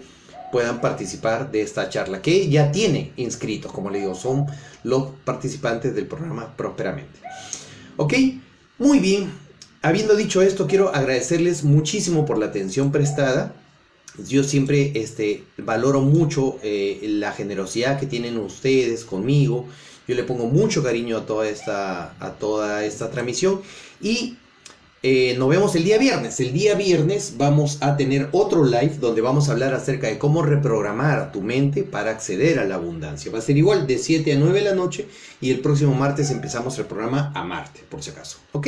puedan 0.50 0.80
participar 0.80 1.52
de 1.52 1.62
esta 1.62 1.88
charla, 1.88 2.20
que 2.20 2.48
ya 2.48 2.72
tiene 2.72 3.12
inscritos, 3.16 3.70
como 3.70 3.90
le 3.90 4.00
digo, 4.00 4.16
son 4.16 4.46
los 4.82 5.10
participantes 5.24 5.94
del 5.94 6.06
programa 6.06 6.56
Prosperamente. 6.56 7.20
¿Ok? 7.96 8.14
Muy 8.78 8.98
bien. 8.98 9.30
Habiendo 9.80 10.16
dicho 10.16 10.42
esto, 10.42 10.66
quiero 10.66 10.92
agradecerles 10.92 11.62
muchísimo 11.62 12.26
por 12.26 12.38
la 12.38 12.46
atención 12.46 12.90
prestada. 12.90 13.52
Yo 14.26 14.42
siempre 14.42 14.92
este, 14.94 15.44
valoro 15.58 16.00
mucho 16.00 16.58
eh, 16.62 17.00
la 17.02 17.32
generosidad 17.32 18.00
que 18.00 18.06
tienen 18.06 18.36
ustedes 18.38 19.04
conmigo. 19.04 19.66
Yo 20.06 20.14
le 20.14 20.24
pongo 20.24 20.46
mucho 20.46 20.82
cariño 20.82 21.18
a 21.18 21.26
toda 21.26 21.48
esta, 21.48 22.14
a 22.18 22.32
toda 22.32 22.84
esta 22.84 23.10
transmisión. 23.10 23.60
Y 24.00 24.36
eh, 25.02 25.36
nos 25.38 25.48
vemos 25.48 25.76
el 25.76 25.84
día 25.84 25.96
viernes. 25.96 26.40
El 26.40 26.52
día 26.52 26.74
viernes 26.74 27.34
vamos 27.36 27.78
a 27.80 27.96
tener 27.96 28.28
otro 28.32 28.64
live 28.64 28.96
donde 29.00 29.20
vamos 29.20 29.48
a 29.48 29.52
hablar 29.52 29.72
acerca 29.72 30.08
de 30.08 30.18
cómo 30.18 30.42
reprogramar 30.42 31.30
tu 31.30 31.40
mente 31.40 31.84
para 31.84 32.10
acceder 32.10 32.58
a 32.58 32.64
la 32.64 32.74
abundancia. 32.74 33.30
Va 33.30 33.38
a 33.38 33.42
ser 33.42 33.56
igual 33.56 33.86
de 33.86 33.98
7 33.98 34.32
a 34.32 34.36
9 34.36 34.58
de 34.58 34.64
la 34.64 34.74
noche 34.74 35.06
y 35.40 35.52
el 35.52 35.60
próximo 35.60 35.94
martes 35.94 36.32
empezamos 36.32 36.76
el 36.80 36.86
programa 36.86 37.30
a 37.34 37.44
Marte, 37.44 37.84
por 37.88 38.02
si 38.02 38.10
acaso. 38.10 38.38
¿Ok? 38.52 38.66